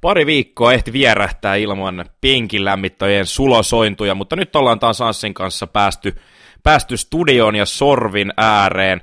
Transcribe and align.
pari 0.00 0.26
viikkoa 0.26 0.72
ehti 0.72 0.92
vierähtää 0.92 1.54
ilman 1.54 2.04
penkin 2.20 2.64
lämmittäjien 2.64 3.26
sulosointuja, 3.26 4.14
mutta 4.14 4.36
nyt 4.36 4.56
ollaan 4.56 4.78
taas 4.78 5.00
Anssin 5.00 5.34
kanssa 5.34 5.66
päästy, 5.66 6.14
päästy 6.62 6.96
studioon 6.96 7.56
ja 7.56 7.66
sorvin 7.66 8.32
ääreen. 8.36 9.00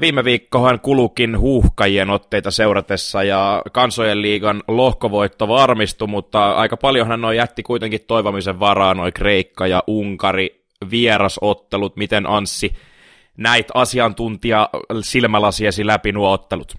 Viime 0.00 0.24
viikkohan 0.24 0.80
kulukin 0.80 1.38
huuhkajien 1.38 2.10
otteita 2.10 2.50
seuratessa 2.50 3.22
ja 3.22 3.62
kansojen 3.72 4.22
liigan 4.22 4.62
lohkovoitto 4.68 5.48
varmistui, 5.48 6.08
mutta 6.08 6.52
aika 6.52 6.76
paljonhan 6.76 7.20
noin 7.20 7.36
jätti 7.36 7.62
kuitenkin 7.62 8.00
toivomisen 8.06 8.60
varaa 8.60 8.94
noin 8.94 9.12
Kreikka 9.12 9.66
ja 9.66 9.82
Unkari 9.86 10.64
vierasottelut. 10.90 11.96
Miten 11.96 12.26
Anssi 12.26 12.76
näit 13.36 13.66
asiantuntija 13.74 14.70
silmälasiesi 15.00 15.86
läpi 15.86 16.12
nuo 16.12 16.32
ottelut? 16.32 16.74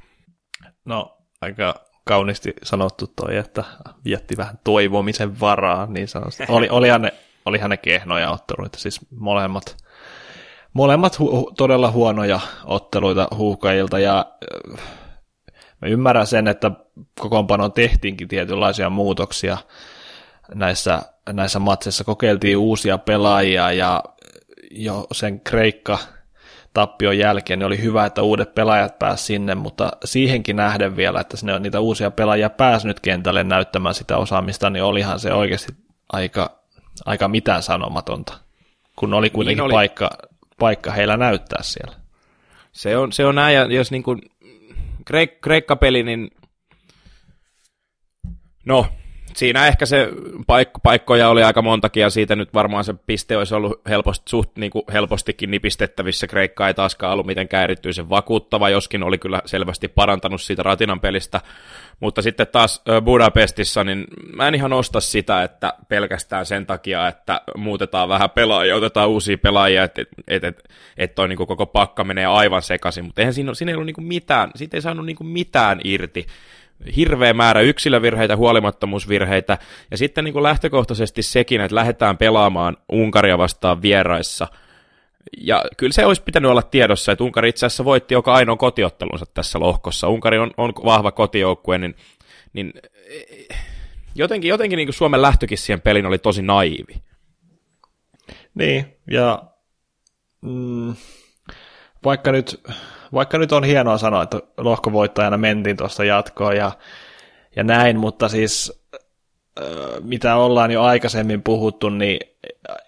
No 0.86 1.18
aika 1.42 1.76
kauniisti 2.10 2.54
sanottu 2.64 3.08
toi, 3.16 3.38
että 3.38 3.64
vietti 4.06 4.38
vähän 4.38 4.60
toivomisen 4.64 5.40
varaa, 5.40 5.86
niin 5.86 6.08
sanotusti. 6.08 6.44
Oli, 6.50 6.70
olihan, 6.70 7.02
ne, 7.02 7.14
olihan 7.46 7.70
ne 7.70 7.78
kehnoja 7.78 8.32
otteluita, 8.32 8.80
siis 8.80 9.00
molemmat, 9.16 9.78
molemmat 10.74 11.20
hu, 11.20 11.52
todella 11.58 11.92
huonoja 11.92 12.40
otteluita 12.66 13.28
huuhkajilta, 13.36 14.00
ja 14.00 14.26
äh, 14.76 14.80
mä 15.82 15.88
ymmärrän 15.88 16.28
sen, 16.28 16.48
että 16.48 16.72
kokoonpanoon 17.20 17.72
tehtiinkin 17.72 18.28
tietynlaisia 18.28 18.90
muutoksia 18.90 19.58
näissä, 20.56 21.02
näissä 21.34 21.60
matseissa, 21.60 22.04
kokeiltiin 22.04 22.58
uusia 22.58 22.98
pelaajia, 22.98 23.72
ja 23.72 24.04
jo 24.72 25.08
sen 25.12 25.40
Kreikka 25.40 25.98
tappion 26.74 27.18
jälkeen, 27.18 27.60
niin 27.60 27.68
oli 27.68 27.82
hyvä, 27.82 28.06
että 28.06 28.22
uudet 28.22 28.56
pelaajat 28.56 29.00
pääsivät 29.00 29.20
sinne, 29.20 29.56
mutta 29.56 29.92
siihenkin 30.06 30.56
nähden 30.56 30.96
vielä, 30.96 31.20
että 31.20 31.38
sinne 31.38 31.54
on 31.54 31.62
niitä 31.62 31.80
uusia 31.80 32.12
pelaajia 32.12 32.50
päässyt 32.50 33.00
kentälle 33.00 33.44
näyttämään 33.44 33.96
sitä 33.96 34.18
osaamista, 34.18 34.70
niin 34.70 34.84
olihan 34.84 35.20
se 35.20 35.34
oikeasti 35.34 35.74
aika, 36.14 36.60
aika 37.06 37.28
mitään 37.28 37.64
sanomatonta, 37.64 38.40
kun 38.96 39.14
oli 39.14 39.30
kuitenkin 39.30 39.58
niin 39.58 39.66
oli. 39.66 39.74
Paikka, 39.74 40.10
paikka 40.60 40.92
heillä 40.92 41.18
näyttää 41.18 41.64
siellä. 41.64 41.96
Se 42.72 42.98
on, 42.98 43.12
se 43.12 43.26
on 43.26 43.36
näin, 43.36 43.56
ja 43.56 43.66
jos 43.66 43.92
niin 43.92 44.04
kuin 44.04 44.22
Kreik- 45.06 45.40
Kreikka-peli, 45.42 46.04
niin 46.04 46.32
no, 48.66 48.86
siinä 49.36 49.68
ehkä 49.68 49.86
se 49.86 50.10
paik- 50.48 50.80
paikkoja 50.84 51.30
oli 51.30 51.44
aika 51.44 51.62
montakin, 51.62 52.02
ja 52.02 52.10
siitä 52.10 52.36
nyt 52.36 52.54
varmaan 52.54 52.84
se 52.84 52.94
piste 53.06 53.38
olisi 53.38 53.56
ollut 53.56 53.82
helposti, 53.90 54.30
suht 54.30 54.58
niin 54.58 54.72
kuin 54.72 54.84
helpostikin 54.94 55.52
nipistettävissä. 55.52 56.28
Kreikka 56.28 56.68
ei 56.68 56.74
taaskaan 56.74 57.14
ollut 57.14 57.26
mitenkään 57.26 57.64
erityisen 57.64 58.10
vakuuttava, 58.10 58.70
joskin 58.70 59.04
oli 59.04 59.18
kyllä 59.18 59.42
selvästi 59.46 59.88
parantanut 59.88 60.42
siitä 60.42 60.64
Ratinan 60.64 61.00
pelistä. 61.00 61.42
Mutta 62.00 62.22
sitten 62.22 62.48
taas 62.48 62.84
Budapestissa, 63.06 63.84
niin 63.84 64.06
mä 64.36 64.48
en 64.48 64.56
ihan 64.56 64.74
osta 64.74 65.00
sitä, 65.00 65.44
että 65.44 65.74
pelkästään 65.88 66.46
sen 66.46 66.66
takia, 66.66 67.08
että 67.08 67.42
muutetaan 67.58 68.10
vähän 68.10 68.30
pelaajia, 68.30 68.76
otetaan 68.76 69.10
uusia 69.10 69.38
pelaajia, 69.38 69.84
että 69.84 70.02
et, 70.28 70.44
et, 70.44 70.64
et 70.98 71.16
toi 71.16 71.28
niin 71.28 71.38
koko 71.38 71.66
pakka 71.66 72.04
menee 72.04 72.26
aivan 72.26 72.62
sekaisin. 72.62 73.06
Mutta 73.06 73.22
eihän 73.22 73.34
siinä, 73.34 73.54
siinä 73.54 73.72
ei 73.72 73.76
ollut 73.76 73.98
niin 73.98 74.08
mitään, 74.08 74.52
siitä 74.56 74.78
ei 74.78 74.82
saanut 74.82 75.06
niin 75.06 75.18
mitään 75.22 75.82
irti 75.84 76.26
hirveä 76.96 77.34
määrä 77.34 77.62
yksilövirheitä, 77.62 78.36
huolimattomuusvirheitä, 78.36 79.58
ja 79.92 79.98
sitten 79.98 80.24
niin 80.24 80.34
kuin 80.34 80.44
lähtökohtaisesti 80.44 81.22
sekin, 81.22 81.62
että 81.62 81.76
lähdetään 81.76 82.18
pelaamaan 82.18 82.78
Unkaria 82.92 83.38
vastaan 83.38 83.82
vieraissa, 83.82 84.48
ja 85.38 85.64
kyllä 85.78 85.94
se 85.94 86.06
olisi 86.06 86.24
pitänyt 86.24 86.52
olla 86.52 86.62
tiedossa, 86.62 87.12
että 87.12 87.24
Unkari 87.24 87.50
itse 87.50 87.66
asiassa 87.66 87.86
voitti 87.86 88.14
joka 88.14 88.34
ainoa 88.34 88.58
kotiottelunsa 88.58 89.26
tässä 89.34 89.60
lohkossa. 89.60 90.08
Unkari 90.08 90.40
on, 90.40 90.52
on 90.58 90.74
vahva 90.86 91.12
kotijoukkue, 91.12 91.78
niin, 91.78 91.96
niin 92.54 92.74
jotenkin, 94.16 94.50
jotenkin 94.50 94.78
niin 94.78 94.88
kuin 94.88 94.96
Suomen 94.96 95.22
lähtökin 95.22 95.58
siihen 95.58 95.82
pelin 95.82 96.06
oli 96.06 96.18
tosi 96.18 96.42
naivi. 96.42 97.02
Niin, 98.54 98.86
ja 99.12 99.44
mm, 100.42 100.96
vaikka 102.06 102.32
nyt 102.32 102.62
vaikka 103.14 103.38
nyt 103.38 103.52
on 103.52 103.64
hienoa 103.64 103.98
sanoa, 103.98 104.24
että 104.24 104.40
lohkovoittajana 104.58 105.38
mentiin 105.38 105.78
tuosta 105.78 106.04
jatkoon 106.04 106.58
ja, 106.58 106.72
ja 107.56 107.64
näin, 107.64 108.00
mutta 108.00 108.30
siis 108.30 108.84
mitä 110.04 110.36
ollaan 110.36 110.72
jo 110.72 110.84
aikaisemmin 110.84 111.44
puhuttu, 111.44 111.90
niin 111.90 112.20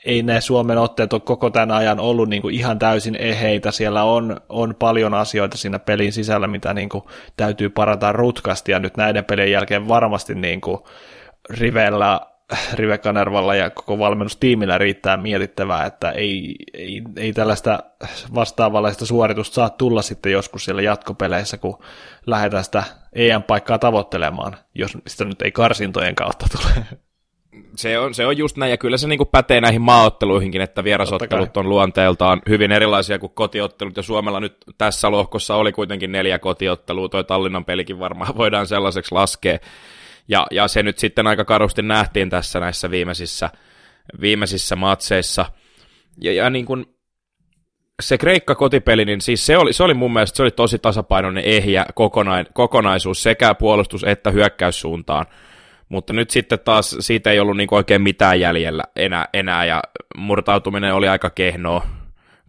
ei 0.05 0.23
ne 0.23 0.41
Suomen 0.41 0.77
otteet 0.77 1.13
ole 1.13 1.21
koko 1.21 1.49
tämän 1.49 1.71
ajan 1.71 1.99
ollut 1.99 2.29
niin 2.29 2.41
kuin 2.41 2.55
ihan 2.55 2.79
täysin 2.79 3.15
eheitä. 3.19 3.71
Siellä 3.71 4.03
on, 4.03 4.41
on 4.49 4.75
paljon 4.79 5.13
asioita 5.13 5.57
siinä 5.57 5.79
pelin 5.79 6.13
sisällä, 6.13 6.47
mitä 6.47 6.73
niin 6.73 6.89
kuin 6.89 7.03
täytyy 7.37 7.69
parantaa 7.69 8.11
rutkasti, 8.11 8.71
ja 8.71 8.79
nyt 8.79 8.97
näiden 8.97 9.25
pelien 9.25 9.51
jälkeen 9.51 9.87
varmasti 9.87 10.35
niin 10.35 10.61
kuin 10.61 10.77
Rivellä 11.49 12.19
Rive 12.73 12.97
Kanervalla 12.97 13.55
ja 13.55 13.69
koko 13.69 13.99
valmennustiimillä 13.99 14.77
riittää 14.77 15.17
mietittävää, 15.17 15.85
että 15.85 16.11
ei, 16.11 16.55
ei, 16.73 17.01
ei 17.17 17.33
tällaista 17.33 17.79
vastaavanlaista 18.35 19.05
suoritusta 19.05 19.53
saa 19.53 19.69
tulla 19.69 20.01
sitten 20.01 20.31
joskus 20.31 20.65
siellä 20.65 20.81
jatkopeleissä, 20.81 21.57
kun 21.57 21.79
lähdetään 22.25 22.63
sitä 22.63 22.83
EM-paikkaa 23.13 23.79
tavoittelemaan, 23.79 24.57
jos 24.75 24.97
sitä 25.07 25.25
nyt 25.25 25.41
ei 25.41 25.51
karsintojen 25.51 26.15
kautta 26.15 26.45
tule. 26.51 26.85
Se 27.75 27.99
on, 27.99 28.13
se 28.13 28.25
on 28.25 28.37
just 28.37 28.57
näin, 28.57 28.69
ja 28.69 28.77
kyllä 28.77 28.97
se 28.97 29.07
niin 29.07 29.19
pätee 29.31 29.61
näihin 29.61 29.81
maaotteluihinkin, 29.81 30.61
että 30.61 30.83
vierasottelut 30.83 31.57
on 31.57 31.69
luonteeltaan 31.69 32.41
hyvin 32.49 32.71
erilaisia 32.71 33.19
kuin 33.19 33.31
kotiottelut, 33.35 33.97
ja 33.97 34.03
Suomella 34.03 34.39
nyt 34.39 34.57
tässä 34.77 35.11
lohkossa 35.11 35.55
oli 35.55 35.71
kuitenkin 35.71 36.11
neljä 36.11 36.39
kotiottelua, 36.39 37.09
toi 37.09 37.23
Tallinnan 37.23 37.65
pelikin 37.65 37.99
varmaan 37.99 38.37
voidaan 38.37 38.67
sellaiseksi 38.67 39.15
laskea, 39.15 39.57
ja, 40.27 40.47
ja 40.51 40.67
se 40.67 40.83
nyt 40.83 40.99
sitten 40.99 41.27
aika 41.27 41.45
karusti 41.45 41.81
nähtiin 41.81 42.29
tässä 42.29 42.59
näissä 42.59 42.91
viimeisissä, 42.91 43.49
viimeisissä 44.21 44.75
matseissa. 44.75 45.45
Ja, 46.21 46.33
ja 46.33 46.49
niin 46.49 46.65
kuin 46.65 46.85
se 48.01 48.17
Kreikka 48.17 48.55
kotipeli, 48.55 49.05
niin 49.05 49.21
siis 49.21 49.45
se 49.45 49.57
oli, 49.57 49.73
se 49.73 49.83
oli 49.83 49.93
mun 49.93 50.13
mielestä 50.13 50.37
se 50.37 50.43
oli 50.43 50.51
tosi 50.51 50.79
tasapainoinen 50.79 51.43
ehjä 51.43 51.85
kokonai, 51.95 52.45
kokonaisuus 52.53 53.23
sekä 53.23 53.55
puolustus- 53.55 54.03
että 54.03 54.31
hyökkäyssuuntaan. 54.31 55.25
Mutta 55.89 56.13
nyt 56.13 56.29
sitten 56.29 56.59
taas 56.59 56.95
siitä 56.99 57.31
ei 57.31 57.39
ollut 57.39 57.57
niin 57.57 57.67
oikein 57.71 58.01
mitään 58.01 58.39
jäljellä 58.39 58.83
enää, 58.95 59.27
enää 59.33 59.65
ja 59.65 59.81
murtautuminen 60.17 60.93
oli 60.93 61.07
aika 61.07 61.29
kehnoa, 61.29 61.87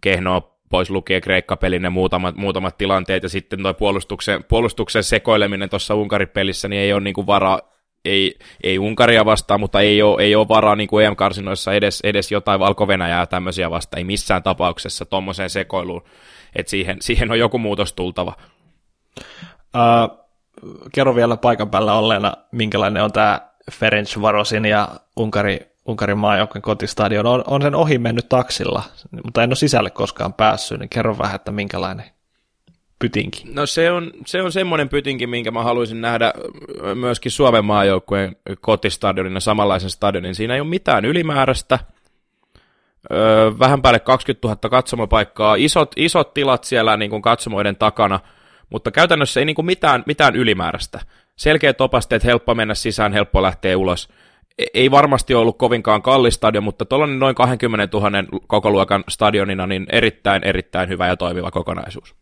kehnoa 0.01 0.52
pois 0.73 0.89
lukien 0.89 1.21
Kreikka-pelin 1.21 1.83
ja 1.83 1.89
muutamat, 1.89 2.35
muutamat 2.35 2.77
tilanteet, 2.77 3.23
ja 3.23 3.29
sitten 3.29 3.61
tuo 3.61 3.73
puolustuksen, 3.73 4.43
puolustuksen 4.43 5.03
sekoileminen 5.03 5.69
tuossa 5.69 5.95
Unkari-pelissä, 5.95 6.67
niin 6.67 6.81
ei 6.81 6.93
ole 6.93 7.01
niin 7.01 7.27
varaa, 7.27 7.59
ei, 8.05 8.39
ei 8.63 8.79
Unkaria 8.79 9.25
vastaan, 9.25 9.59
mutta 9.59 9.81
ei 9.81 10.01
ole, 10.01 10.21
ei 10.21 10.35
ole 10.35 10.47
varaa 10.47 10.75
niin 10.75 10.87
kuin 10.87 11.05
EM-karsinoissa 11.05 11.73
edes, 11.73 11.99
edes 12.03 12.31
jotain 12.31 12.59
Valko-Venäjää 12.59 13.25
tämmöisiä 13.25 13.69
vastaan, 13.69 13.97
ei 13.97 14.03
missään 14.03 14.43
tapauksessa 14.43 15.05
tuommoiseen 15.05 15.49
sekoiluun, 15.49 16.03
että 16.55 16.69
siihen, 16.69 16.97
siihen 17.01 17.31
on 17.31 17.39
joku 17.39 17.57
muutos 17.57 17.93
tultava. 17.93 18.33
Uh, 19.19 20.17
kerro 20.93 21.15
vielä 21.15 21.37
paikan 21.37 21.69
päällä 21.69 21.93
olleena, 21.93 22.33
minkälainen 22.51 23.03
on 23.03 23.11
tämä 23.11 23.41
Ferenc 23.71 24.21
Varosin 24.21 24.65
ja 24.65 24.89
Unkari 25.17 25.72
Unkarin 25.85 26.17
maajoukkojen 26.17 26.61
kotistadion 26.61 27.25
on, 27.25 27.43
on 27.47 27.61
sen 27.61 27.75
ohi 27.75 27.97
mennyt 27.97 28.29
taksilla, 28.29 28.83
mutta 29.23 29.43
en 29.43 29.49
ole 29.49 29.55
sisälle 29.55 29.89
koskaan 29.89 30.33
päässyt, 30.33 30.79
niin 30.79 30.89
kerro 30.89 31.17
vähän, 31.17 31.35
että 31.35 31.51
minkälainen 31.51 32.05
pytinki. 32.99 33.43
No 33.53 33.65
se 33.65 33.91
on, 33.91 34.11
se 34.25 34.41
on 34.41 34.51
semmoinen 34.51 34.89
pytinki, 34.89 35.27
minkä 35.27 35.51
mä 35.51 35.63
haluaisin 35.63 36.01
nähdä 36.01 36.33
myöskin 36.95 37.31
Suomen 37.31 37.65
maajoukkueen 37.65 38.35
kotistadionina, 38.61 39.39
samanlaisen 39.39 39.89
stadionin. 39.89 40.35
Siinä 40.35 40.53
ei 40.53 40.61
ole 40.61 40.69
mitään 40.69 41.05
ylimääräistä, 41.05 41.79
öö, 43.11 43.51
vähän 43.59 43.81
päälle 43.81 43.99
20 43.99 44.47
000 44.47 44.69
katsomapaikkaa, 44.69 45.55
isot, 45.55 45.91
isot 45.95 46.33
tilat 46.33 46.63
siellä 46.63 46.97
niin 46.97 47.09
kuin 47.09 47.21
katsomoiden 47.21 47.75
takana, 47.75 48.19
mutta 48.69 48.91
käytännössä 48.91 49.39
ei 49.39 49.45
niin 49.45 49.55
kuin 49.55 49.65
mitään, 49.65 50.03
mitään 50.05 50.35
ylimääräistä. 50.35 50.99
Selkeät 51.35 51.81
opasteet, 51.81 52.23
helppo 52.23 52.55
mennä 52.55 52.75
sisään, 52.75 53.13
helppo 53.13 53.41
lähteä 53.41 53.77
ulos– 53.77 54.09
ei 54.73 54.91
varmasti 54.91 55.33
ollut 55.35 55.57
kovinkaan 55.57 56.01
kallis 56.01 56.33
stadion, 56.33 56.63
mutta 56.63 56.85
tuollainen 56.85 57.19
noin 57.19 57.35
20 57.35 57.97
000 57.97 58.09
koko 58.47 58.71
luokan 58.71 59.03
stadionina, 59.09 59.67
niin 59.67 59.85
erittäin, 59.91 60.43
erittäin 60.43 60.89
hyvä 60.89 61.07
ja 61.07 61.17
toimiva 61.17 61.51
kokonaisuus. 61.51 62.15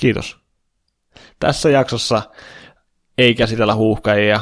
Kiitos. 0.00 0.38
Tässä 1.40 1.70
jaksossa 1.70 2.22
ei 3.18 3.34
käsitellä 3.34 3.74
huuhkajia, 3.74 4.40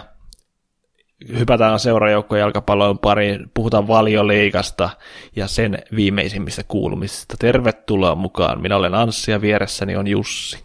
hypätään 1.38 1.78
seurajoukkojen 1.78 2.40
jalkapallon 2.40 2.99
pariin, 2.99 3.50
puhutaan 3.55 3.88
valioliikasta 3.88 4.90
ja 5.37 5.46
sen 5.46 5.78
viimeisimmistä 5.96 6.62
kuulumisista. 6.69 7.34
Tervetuloa 7.38 8.14
mukaan. 8.14 8.60
Minä 8.60 8.76
olen 8.76 8.94
Anssi 8.94 9.31
ja 9.31 9.40
vieressäni 9.40 9.96
on 9.96 10.06
Jussi. 10.06 10.64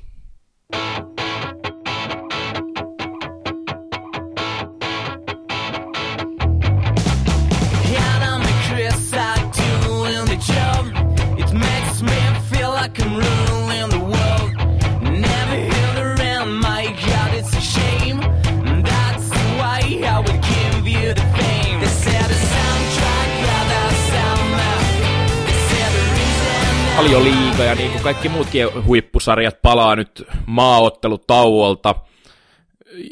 Valioliiga 27.04 27.64
ja 27.64 27.76
niin 27.76 27.92
kuin 27.92 28.04
kaikki 28.04 28.30
muutkin 28.30 28.86
huippusarjat 28.86 29.62
palaa 29.62 29.96
nyt 29.96 30.28
maaottelutauolta. 30.46 31.96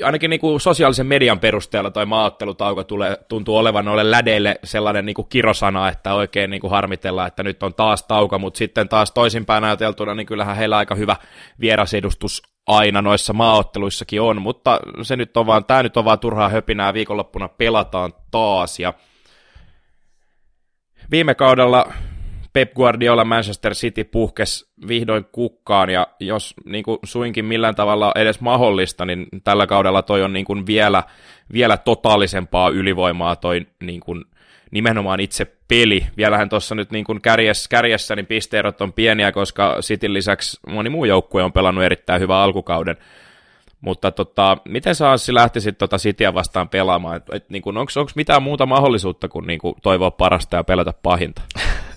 Ainakin 0.04 0.30
niin 0.30 0.40
kuin 0.40 0.60
sosiaalisen 0.60 1.08
median 1.08 1.40
perusteella 1.40 1.92
toi 1.92 2.06
maaottelutauko 2.06 2.84
tulee, 2.84 3.18
tuntuu 3.30 3.58
olevan 3.58 3.86
noille 3.86 4.12
lädeille 4.12 4.60
sellainen 4.64 5.06
niin 5.06 5.14
kuin 5.14 5.28
kirosana, 5.30 5.90
että 5.90 6.14
oikein 6.14 6.50
niin 6.50 6.62
kuin 6.62 6.72
harmitellaan, 6.72 7.28
että 7.28 7.44
nyt 7.44 7.64
on 7.64 7.74
taas 7.74 8.04
tauko, 8.04 8.40
mutta 8.40 8.58
sitten 8.58 8.90
taas 8.90 9.12
toisinpäin 9.12 9.64
ajateltuna, 9.64 10.14
niin 10.14 10.28
kyllähän 10.28 10.58
heillä 10.58 10.78
aika 10.78 10.96
hyvä 10.96 11.16
vierasedustus 11.60 12.42
aina 12.68 13.02
noissa 13.02 13.34
maaotteluissakin 13.34 14.22
on, 14.22 14.42
mutta 14.42 14.80
se 15.02 15.16
nyt 15.16 15.38
on 15.38 15.46
vaan, 15.46 15.66
tämä 15.66 15.84
nyt 15.84 15.98
on 15.98 16.06
vaan 16.06 16.20
turhaa 16.20 16.50
höpinää, 16.50 16.94
viikonloppuna 16.94 17.48
pelataan 17.48 18.14
taas, 18.32 18.80
ja 18.80 18.94
viime 21.12 21.36
kaudella 21.36 21.88
Pep 22.54 22.74
Guardiola 22.74 23.26
Manchester 23.26 23.74
City 23.74 24.04
puhkes 24.04 24.72
vihdoin 24.88 25.26
kukkaan, 25.32 25.90
ja 25.90 26.08
jos 26.20 26.54
niin 26.66 26.84
kuin 26.84 27.00
suinkin 27.04 27.46
millään 27.46 27.76
tavalla 27.76 28.12
edes 28.16 28.42
mahdollista, 28.42 29.06
niin 29.06 29.28
tällä 29.44 29.68
kaudella 29.68 30.02
toi 30.02 30.24
on 30.24 30.34
niin 30.34 30.46
kuin 30.46 30.66
vielä, 30.66 31.04
vielä 31.54 31.78
totaalisempaa 31.78 32.70
ylivoimaa 32.70 33.36
toi 33.36 33.68
niin 33.84 34.00
kuin 34.00 34.26
nimenomaan 34.72 35.20
itse 35.20 35.46
peli. 35.68 36.06
Vielähän 36.18 36.50
tuossa 36.50 36.76
nyt 36.76 36.92
niin 36.92 37.06
kuin 37.06 37.22
kärjessä, 37.22 37.70
kärjessä 37.70 38.16
niin 38.16 38.26
pisteerot 38.26 38.82
on 38.82 38.94
pieniä, 38.94 39.32
koska 39.32 39.78
Cityn 39.82 40.14
lisäksi 40.14 40.60
moni 40.68 40.90
muu 40.90 41.06
joukkue 41.06 41.44
on 41.44 41.54
pelannut 41.54 41.84
erittäin 41.84 42.22
hyvän 42.22 42.38
alkukauden. 42.38 42.98
Mutta 43.82 44.12
tota, 44.12 44.58
miten 44.68 44.96
sä 44.96 45.12
Anssi 45.12 45.34
lähtisit 45.34 45.78
tota 45.78 45.98
Cityä 45.98 46.34
vastaan 46.34 46.70
pelaamaan? 46.70 47.22
Niin 47.50 47.64
onko 47.66 48.12
mitään 48.16 48.44
muuta 48.44 48.66
mahdollisuutta 48.66 49.28
kuin, 49.28 49.48
niin 49.48 49.60
kuin 49.60 49.76
toivoa 49.82 50.12
parasta 50.12 50.58
ja 50.58 50.64
pelätä 50.64 50.94
pahinta? 51.04 51.42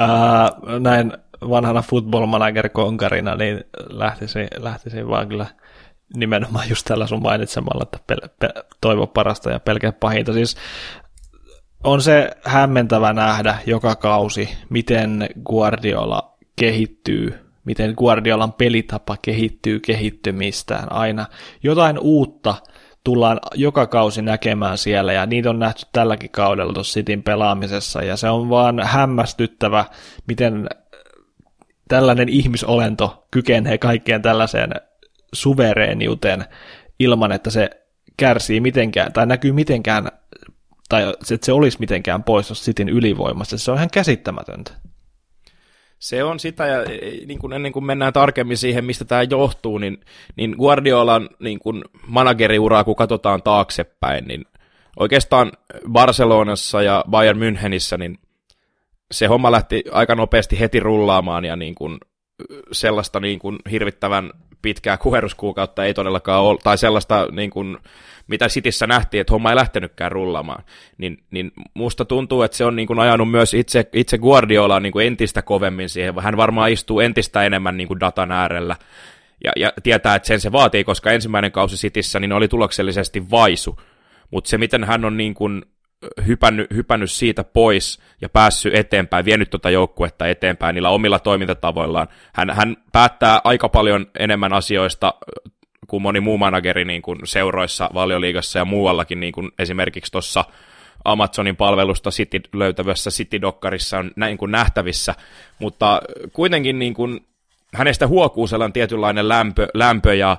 Uh, 0.00 0.80
näin 0.80 1.12
vanhana 1.40 1.82
football 1.82 2.26
manager 2.26 2.68
konkarina, 2.68 3.34
niin 3.34 3.64
lähtisin, 3.90 4.48
lähtisin 4.56 5.08
vaan 5.08 5.28
kyllä 5.28 5.46
nimenomaan 6.16 6.68
just 6.68 6.84
tällä 6.84 7.06
sun 7.06 7.22
mainitsemalla, 7.22 7.82
että 7.82 7.98
pel- 8.12 8.28
pe- 8.40 8.64
toivo 8.80 9.06
parasta 9.06 9.50
ja 9.50 9.60
pelkää 9.60 9.92
pahinta. 9.92 10.32
Siis 10.32 10.56
on 11.84 12.02
se 12.02 12.30
hämmentävä 12.44 13.12
nähdä 13.12 13.58
joka 13.66 13.96
kausi, 13.96 14.48
miten 14.68 15.28
Guardiola 15.46 16.36
kehittyy, 16.56 17.34
miten 17.64 17.94
Guardiolan 17.96 18.52
pelitapa 18.52 19.16
kehittyy 19.22 19.80
kehittymistään 19.80 20.92
aina. 20.92 21.26
Jotain 21.62 21.98
uutta 21.98 22.54
tullaan 23.06 23.40
joka 23.54 23.86
kausi 23.86 24.22
näkemään 24.22 24.78
siellä, 24.78 25.12
ja 25.12 25.26
niitä 25.26 25.50
on 25.50 25.58
nähty 25.58 25.86
tälläkin 25.92 26.30
kaudella 26.30 26.72
tuossa 26.72 26.94
Cityn 26.94 27.22
pelaamisessa, 27.22 28.02
ja 28.02 28.16
se 28.16 28.28
on 28.28 28.48
vaan 28.48 28.80
hämmästyttävä, 28.84 29.84
miten 30.28 30.68
tällainen 31.88 32.28
ihmisolento 32.28 33.26
kykenee 33.30 33.78
kaikkeen 33.78 34.22
tällaiseen 34.22 34.70
suvereeniuteen 35.32 36.44
ilman, 36.98 37.32
että 37.32 37.50
se 37.50 37.70
kärsii 38.16 38.60
mitenkään, 38.60 39.12
tai 39.12 39.26
näkyy 39.26 39.52
mitenkään, 39.52 40.08
tai 40.88 41.14
että 41.32 41.46
se 41.46 41.52
olisi 41.52 41.80
mitenkään 41.80 42.22
pois 42.22 42.52
Cityn 42.52 42.88
ylivoimasta. 42.88 43.58
Se 43.58 43.70
on 43.70 43.76
ihan 43.76 43.90
käsittämätöntä. 43.92 44.72
Se 45.98 46.24
on 46.24 46.40
sitä, 46.40 46.66
ja 46.66 46.84
niin 47.26 47.38
kuin 47.38 47.52
ennen 47.52 47.72
kuin 47.72 47.84
mennään 47.84 48.12
tarkemmin 48.12 48.56
siihen, 48.56 48.84
mistä 48.84 49.04
tämä 49.04 49.22
johtuu, 49.22 49.78
niin, 49.78 50.00
niin 50.36 50.54
Guardiolan 50.58 51.28
niin 51.38 51.58
kuin 51.58 51.84
manageriuraa, 52.06 52.84
kun 52.84 52.96
katsotaan 52.96 53.42
taaksepäin, 53.42 54.24
niin 54.24 54.44
oikeastaan 54.96 55.52
Barcelonassa 55.92 56.82
ja 56.82 57.04
Bayern 57.10 57.38
Münchenissä, 57.38 57.96
niin 57.98 58.18
se 59.10 59.26
homma 59.26 59.52
lähti 59.52 59.84
aika 59.92 60.14
nopeasti 60.14 60.60
heti 60.60 60.80
rullaamaan, 60.80 61.44
ja 61.44 61.56
niin 61.56 61.74
kuin 61.74 61.98
sellaista 62.72 63.20
niin 63.20 63.38
kuin 63.38 63.58
hirvittävän 63.70 64.30
pitkää 64.62 64.96
kuheruskuukautta 64.96 65.84
ei 65.84 65.94
todellakaan 65.94 66.42
ole, 66.42 66.58
tai 66.62 66.78
sellaista 66.78 67.28
niin 67.32 67.50
kuin, 67.50 67.78
mitä 68.26 68.48
Sitissä 68.48 68.86
nähtiin, 68.86 69.20
että 69.20 69.32
homma 69.32 69.50
ei 69.50 69.56
lähtenytkään 69.56 70.12
rullamaan, 70.12 70.64
niin, 70.98 71.24
niin 71.30 71.52
musta 71.74 72.04
tuntuu, 72.04 72.42
että 72.42 72.56
se 72.56 72.64
on 72.64 72.76
niin 72.76 72.86
kuin 72.86 72.98
ajanut 72.98 73.30
myös 73.30 73.54
itse, 73.54 73.88
itse 73.92 74.18
Guardiola 74.18 74.80
niin 74.80 74.92
kuin 74.92 75.06
entistä 75.06 75.42
kovemmin 75.42 75.88
siihen, 75.88 76.14
hän 76.22 76.36
varmaan 76.36 76.72
istuu 76.72 77.00
entistä 77.00 77.44
enemmän 77.44 77.76
niin 77.76 77.88
kuin 77.88 78.00
datan 78.00 78.32
äärellä, 78.32 78.76
ja, 79.44 79.52
ja 79.56 79.72
tietää, 79.82 80.14
että 80.14 80.26
sen 80.28 80.40
se 80.40 80.52
vaatii, 80.52 80.84
koska 80.84 81.10
ensimmäinen 81.10 81.52
kausi 81.52 81.76
Sitissä 81.76 82.20
niin 82.20 82.32
oli 82.32 82.48
tuloksellisesti 82.48 83.30
vaisu, 83.30 83.80
mutta 84.30 84.50
se, 84.50 84.58
miten 84.58 84.84
hän 84.84 85.04
on 85.04 85.16
niin 85.16 85.34
kuin 85.34 85.62
hypännyt, 86.26 86.66
hypännyt 86.74 87.10
siitä 87.10 87.44
pois 87.44 88.00
ja 88.20 88.28
päässyt 88.28 88.74
eteenpäin, 88.74 89.24
vienyt 89.24 89.50
tuota 89.50 89.70
joukkuetta 89.70 90.26
eteenpäin 90.26 90.74
niillä 90.74 90.88
omilla 90.88 91.18
toimintatavoillaan. 91.18 92.08
Hän, 92.34 92.50
hän 92.50 92.76
päättää 92.92 93.40
aika 93.44 93.68
paljon 93.68 94.06
enemmän 94.18 94.52
asioista 94.52 95.14
kuin 95.86 96.02
moni 96.02 96.20
muu 96.20 96.38
manageri 96.38 96.84
niin 96.84 97.02
kuin 97.02 97.18
seuroissa, 97.24 97.90
valioliigassa 97.94 98.58
ja 98.58 98.64
muuallakin, 98.64 99.20
niin 99.20 99.32
kuin 99.32 99.50
esimerkiksi 99.58 100.12
tuossa 100.12 100.44
Amazonin 101.04 101.56
palvelusta 101.56 102.10
City 102.10 102.40
löytävässä 102.52 103.10
City-dokkarissa 103.10 103.98
on 103.98 104.10
näin 104.16 104.38
kuin 104.38 104.52
nähtävissä, 104.52 105.14
mutta 105.58 106.00
kuitenkin 106.32 106.78
niin 106.78 106.94
kuin 106.94 107.26
hänestä 107.74 108.06
huokuu 108.06 108.46
sellainen 108.46 108.72
tietynlainen 108.72 109.28
lämpö, 109.28 109.68
lämpö 109.74 110.14
ja 110.14 110.36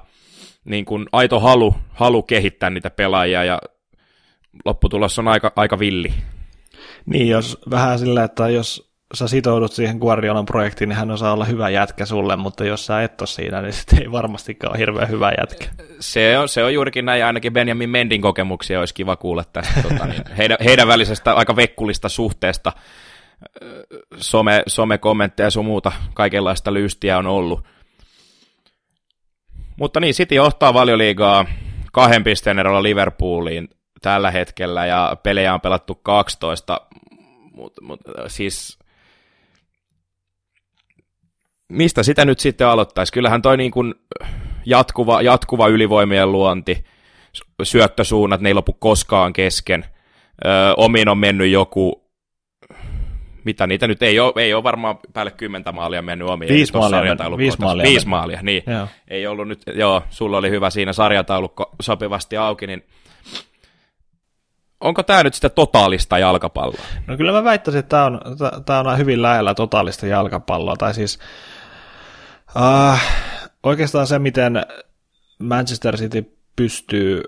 niin 0.65 0.85
kuin 0.85 1.05
aito 1.11 1.39
halu, 1.39 1.75
halu 1.93 2.23
kehittää 2.23 2.69
niitä 2.69 2.89
pelaajia, 2.89 3.43
ja 3.43 3.61
lopputulos 4.65 5.19
on 5.19 5.27
aika, 5.27 5.51
aika 5.55 5.79
villi. 5.79 6.13
Niin, 7.05 7.27
jos 7.27 7.57
vähän 7.69 7.99
sillä, 7.99 8.23
että 8.23 8.49
jos 8.49 8.86
sä 9.13 9.27
sitoudut 9.27 9.71
siihen 9.71 9.97
Guardiolan 9.97 10.45
projektiin, 10.45 10.89
niin 10.89 10.97
hän 10.97 11.11
osaa 11.11 11.33
olla 11.33 11.45
hyvä 11.45 11.69
jätkä 11.69 12.05
sulle, 12.05 12.35
mutta 12.35 12.65
jos 12.65 12.85
sä 12.85 13.03
et 13.03 13.21
ole 13.21 13.27
siinä, 13.27 13.61
niin 13.61 13.73
sitten 13.73 14.01
ei 14.01 14.11
varmastikaan 14.11 14.71
ole 14.71 14.79
hirveän 14.79 15.09
hyvä 15.09 15.31
jätkä. 15.37 15.65
Se 15.99 16.37
on, 16.37 16.49
se 16.49 16.63
on 16.63 16.73
juurikin 16.73 17.05
näin, 17.05 17.25
ainakin 17.25 17.53
Benjamin 17.53 17.89
Mendin 17.89 18.21
kokemuksia 18.21 18.79
olisi 18.79 18.93
kiva 18.93 19.15
kuulla 19.15 19.43
tästä 19.43 19.81
tota, 19.81 20.05
niin, 20.05 20.23
heidän, 20.37 20.57
heidän 20.63 20.87
välisestä 20.87 21.33
aika 21.33 21.55
vekkulista 21.55 22.09
suhteesta. 22.09 22.73
Some, 24.17 24.63
some-kommentteja 24.67 25.47
ja 25.47 25.51
sun 25.51 25.65
muuta, 25.65 25.91
kaikenlaista 26.13 26.73
lystiä 26.73 27.17
on 27.17 27.27
ollut. 27.27 27.63
Mutta 29.75 29.99
niin, 29.99 30.13
City 30.13 30.35
johtaa 30.35 30.73
valioliigaa 30.73 31.45
kahden 31.93 32.23
pisteen 32.23 32.59
erolla 32.59 32.83
Liverpooliin 32.83 33.69
tällä 34.01 34.31
hetkellä 34.31 34.85
ja 34.85 35.17
pelejä 35.23 35.53
on 35.53 35.61
pelattu 35.61 35.95
12, 35.95 36.81
mutta 37.53 37.81
mut, 37.81 37.99
siis 38.27 38.79
mistä 41.69 42.03
sitä 42.03 42.25
nyt 42.25 42.39
sitten 42.39 42.67
aloittaisi? 42.67 43.13
Kyllähän 43.13 43.41
toi 43.41 43.57
niin 43.57 43.71
kuin 43.71 43.93
jatkuva, 44.65 45.21
jatkuva 45.21 45.67
ylivoimien 45.67 46.31
luonti, 46.31 46.85
syöttösuunnat, 47.63 48.41
ne 48.41 48.49
ei 48.49 48.53
lopu 48.53 48.73
koskaan 48.73 49.33
kesken. 49.33 49.85
Ö, 50.45 50.49
omiin 50.77 51.09
on 51.09 51.17
mennyt 51.17 51.51
joku, 51.51 52.11
mitä 53.43 53.67
niitä 53.67 53.87
nyt 53.87 54.03
ei 54.03 54.19
ole, 54.19 54.33
ei 54.35 54.53
ole 54.53 54.63
varmaan 54.63 54.99
päälle 55.13 55.31
kymmentä 55.31 55.71
maalia 55.71 56.01
mennyt 56.01 56.27
omiin. 56.27 56.53
Viisi 56.53 56.73
maalia, 56.73 57.15
viisi 57.37 57.59
maalia. 57.59 57.83
Viisi 57.83 58.07
maalia, 58.07 58.39
niin. 58.41 58.63
Joo. 58.67 58.87
Ei 59.07 59.27
ollut 59.27 59.47
nyt, 59.47 59.61
joo, 59.75 60.03
sulla 60.09 60.37
oli 60.37 60.49
hyvä 60.49 60.69
siinä 60.69 60.93
sarjataulukko 60.93 61.71
sopivasti 61.81 62.37
auki, 62.37 62.67
niin 62.67 62.83
onko 64.79 65.03
tämä 65.03 65.23
nyt 65.23 65.33
sitä 65.33 65.49
totaalista 65.49 66.17
jalkapalloa? 66.19 66.81
No 67.07 67.17
kyllä 67.17 67.31
mä 67.31 67.43
väittäisin, 67.43 67.79
että 67.79 67.89
tämä 67.89 68.05
on, 68.05 68.21
tämä 68.65 68.79
on 68.79 68.97
hyvin 68.97 69.21
lähellä 69.21 69.53
totaalista 69.53 70.07
jalkapalloa, 70.07 70.75
tai 70.75 70.93
siis 70.93 71.19
uh, 72.59 72.99
oikeastaan 73.63 74.07
se, 74.07 74.19
miten 74.19 74.65
Manchester 75.39 75.97
City 75.97 76.37
pystyy 76.55 77.23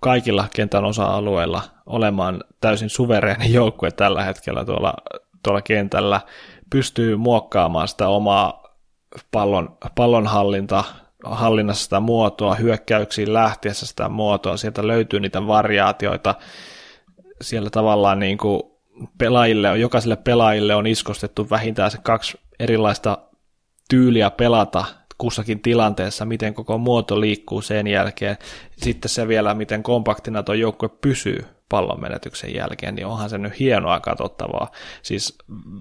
kaikilla 0.00 0.48
kentän 0.54 0.84
osa-alueilla 0.84 1.62
olemaan 1.86 2.44
täysin 2.60 2.90
suvereeni 2.90 3.52
joukkue 3.52 3.90
tällä 3.90 4.22
hetkellä 4.22 4.64
tuolla, 4.64 4.94
tuolla 5.42 5.62
kentällä, 5.62 6.20
pystyy 6.70 7.16
muokkaamaan 7.16 7.88
sitä 7.88 8.08
omaa 8.08 8.64
pallon, 9.30 9.78
pallonhallinta, 9.94 10.84
hallinnassa 11.24 11.84
sitä 11.84 12.00
muotoa, 12.00 12.54
hyökkäyksiin 12.54 13.32
lähtiessä 13.34 13.86
sitä 13.86 14.08
muotoa, 14.08 14.56
sieltä 14.56 14.86
löytyy 14.86 15.20
niitä 15.20 15.46
variaatioita, 15.46 16.34
siellä 17.40 17.70
tavallaan 17.70 18.18
niin 18.18 18.38
kuin 18.38 18.62
pelaajille, 19.18 19.78
jokaiselle 19.78 20.16
pelaajille 20.16 20.74
on 20.74 20.86
iskostettu 20.86 21.50
vähintään 21.50 21.90
se 21.90 21.98
kaksi 22.02 22.40
erilaista 22.58 23.18
tyyliä 23.88 24.30
pelata 24.30 24.84
kussakin 25.18 25.60
tilanteessa, 25.60 26.24
miten 26.24 26.54
koko 26.54 26.78
muoto 26.78 27.20
liikkuu 27.20 27.62
sen 27.62 27.86
jälkeen. 27.86 28.36
Sitten 28.76 29.08
se 29.08 29.28
vielä, 29.28 29.54
miten 29.54 29.82
kompaktina 29.82 30.42
tuo 30.42 30.54
joukkue 30.54 30.88
pysyy 30.88 31.44
pallon 31.68 32.00
menetyksen 32.00 32.54
jälkeen, 32.54 32.94
niin 32.94 33.06
onhan 33.06 33.30
se 33.30 33.38
nyt 33.38 33.58
hienoa 33.58 34.00
katsottavaa. 34.00 34.70
Siis 35.02 35.38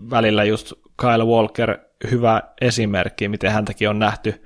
välillä 0.10 0.44
just 0.44 0.74
Kyle 0.98 1.24
Walker, 1.24 1.78
hyvä 2.12 2.42
esimerkki, 2.62 3.28
miten 3.28 3.52
häntäkin 3.52 3.90
on 3.90 4.00
nähty 4.00 4.44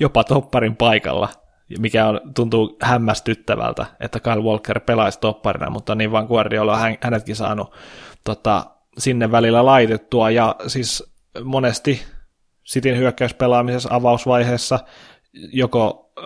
jopa 0.00 0.24
topparin 0.24 0.76
paikalla 0.76 1.28
mikä 1.78 2.06
on, 2.06 2.20
tuntuu 2.34 2.76
hämmästyttävältä, 2.82 3.86
että 4.00 4.20
Kyle 4.20 4.42
Walker 4.42 4.80
pelaisi 4.80 5.20
topparina, 5.20 5.70
mutta 5.70 5.94
niin 5.94 6.12
vaan 6.12 6.26
Guardiola 6.26 6.72
on 6.72 6.96
hänetkin 7.00 7.36
saanut 7.36 7.72
tota, 8.24 8.66
sinne 8.98 9.30
välillä 9.30 9.64
laitettua, 9.64 10.30
ja 10.30 10.56
siis 10.66 11.12
monesti 11.44 12.02
Sitin 12.70 12.96
hyökkäyspelaamisessa 12.96 13.88
avausvaiheessa 13.92 14.78
joko 15.32 16.12
ö, 16.18 16.22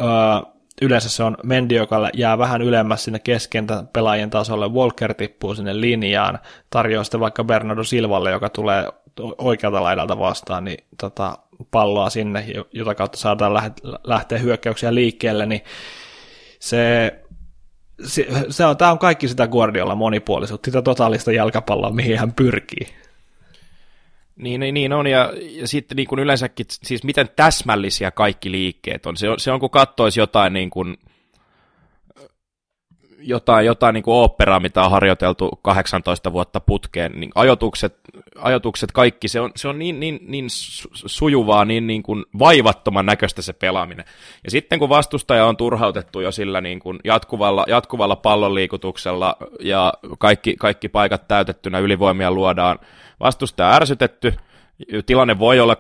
yleensä 0.83 1.09
se 1.09 1.23
on 1.23 1.37
Mendy, 1.43 1.75
joka 1.75 2.11
jää 2.15 2.39
vähän 2.39 2.63
ylemmäs 2.63 3.05
sinne 3.05 3.19
keskentä 3.19 3.85
pelaajien 3.93 4.31
tasolle, 4.31 4.69
Walker 4.69 5.15
tippuu 5.15 5.55
sinne 5.55 5.81
linjaan, 5.81 6.39
tarjoaa 6.71 7.05
sitten 7.05 7.21
vaikka 7.21 7.45
Bernardo 7.45 7.85
Silvalle, 7.85 8.31
joka 8.31 8.49
tulee 8.49 8.89
oikealta 9.39 9.83
laidalta 9.83 10.19
vastaan, 10.19 10.65
niin 10.65 10.85
tota, 11.01 11.39
palloa 11.71 12.11
sinne, 12.11 12.47
jota 12.73 12.95
kautta 12.95 13.19
saadaan 13.19 13.73
lähteä 14.05 14.39
hyökkäyksiä 14.39 14.95
liikkeelle, 14.95 15.47
niin 15.47 15.61
se, 16.61 17.13
se, 18.05 18.27
se 18.51 18.65
on, 18.65 18.77
tämä 18.77 18.91
on 18.91 18.99
kaikki 18.99 19.29
sitä 19.29 19.47
Guardiola 19.47 19.95
monipuolisuutta, 19.95 20.67
sitä 20.67 20.83
totaalista 20.83 21.33
jalkapalloa, 21.33 21.91
mihin 21.91 22.19
hän 22.19 22.33
pyrkii. 22.33 23.04
Niin, 24.37 24.61
niin, 24.61 24.75
niin 24.75 24.93
on, 24.93 25.07
ja, 25.07 25.33
ja 25.51 25.69
sitten 25.69 25.97
niin 25.97 26.09
kuin 26.09 26.19
yleensäkin, 26.19 26.67
siis 26.69 27.05
miten 27.05 27.29
täsmällisiä 27.37 28.11
kaikki 28.11 28.51
liikkeet 28.51 29.07
on. 29.07 29.17
Se 29.17 29.31
on, 29.31 29.41
se 29.41 29.53
on 29.53 29.61
kun 29.61 29.71
katsoisi 29.71 30.21
jotain 30.21 30.53
niin 30.53 30.71
kuin, 30.71 30.97
jotain, 33.27 33.67
jotain 33.67 33.95
niin 33.95 34.03
kuin 34.03 34.15
oopperaa, 34.15 34.61
mitä 34.61 34.83
on 34.83 34.91
harjoiteltu 34.91 35.59
18 35.63 36.33
vuotta 36.33 36.61
putkeen, 36.61 37.13
niin 37.21 37.31
ajotukset, 37.35 37.97
ajotukset 38.39 38.93
kaikki, 38.93 39.29
se 39.29 39.41
on, 39.41 39.51
se 39.57 39.69
on 39.69 39.79
niin, 39.79 40.01
niin, 40.01 40.19
niin 40.27 40.47
sujuvaa, 41.07 41.65
niin, 41.65 41.87
niin 41.87 42.03
kuin 42.03 42.25
vaivattoman 42.39 43.07
näköistä 43.07 43.43
se 43.43 43.53
pelaaminen. 43.53 44.05
Ja 44.45 44.51
sitten 44.51 44.79
kun 44.79 44.89
vastustaja 44.89 45.47
on 45.47 45.57
turhautettu 45.57 46.21
jo 46.21 46.33
sillä 46.33 46.61
niin 46.61 46.81
kuin 46.81 46.99
jatkuvalla, 47.05 47.65
jatkuvalla 47.69 48.17
pallonliikutuksella 48.17 49.37
ja 49.61 49.93
kaikki, 50.19 50.57
kaikki 50.59 50.89
paikat 50.89 51.29
täytettynä 51.29 51.79
ylivoimia 51.79 52.31
luodaan, 52.31 52.79
vastustaja 53.21 53.75
ärsytetty, 53.75 54.35
tilanne 55.07 55.39
voi 55.39 55.61
olla 55.61 55.77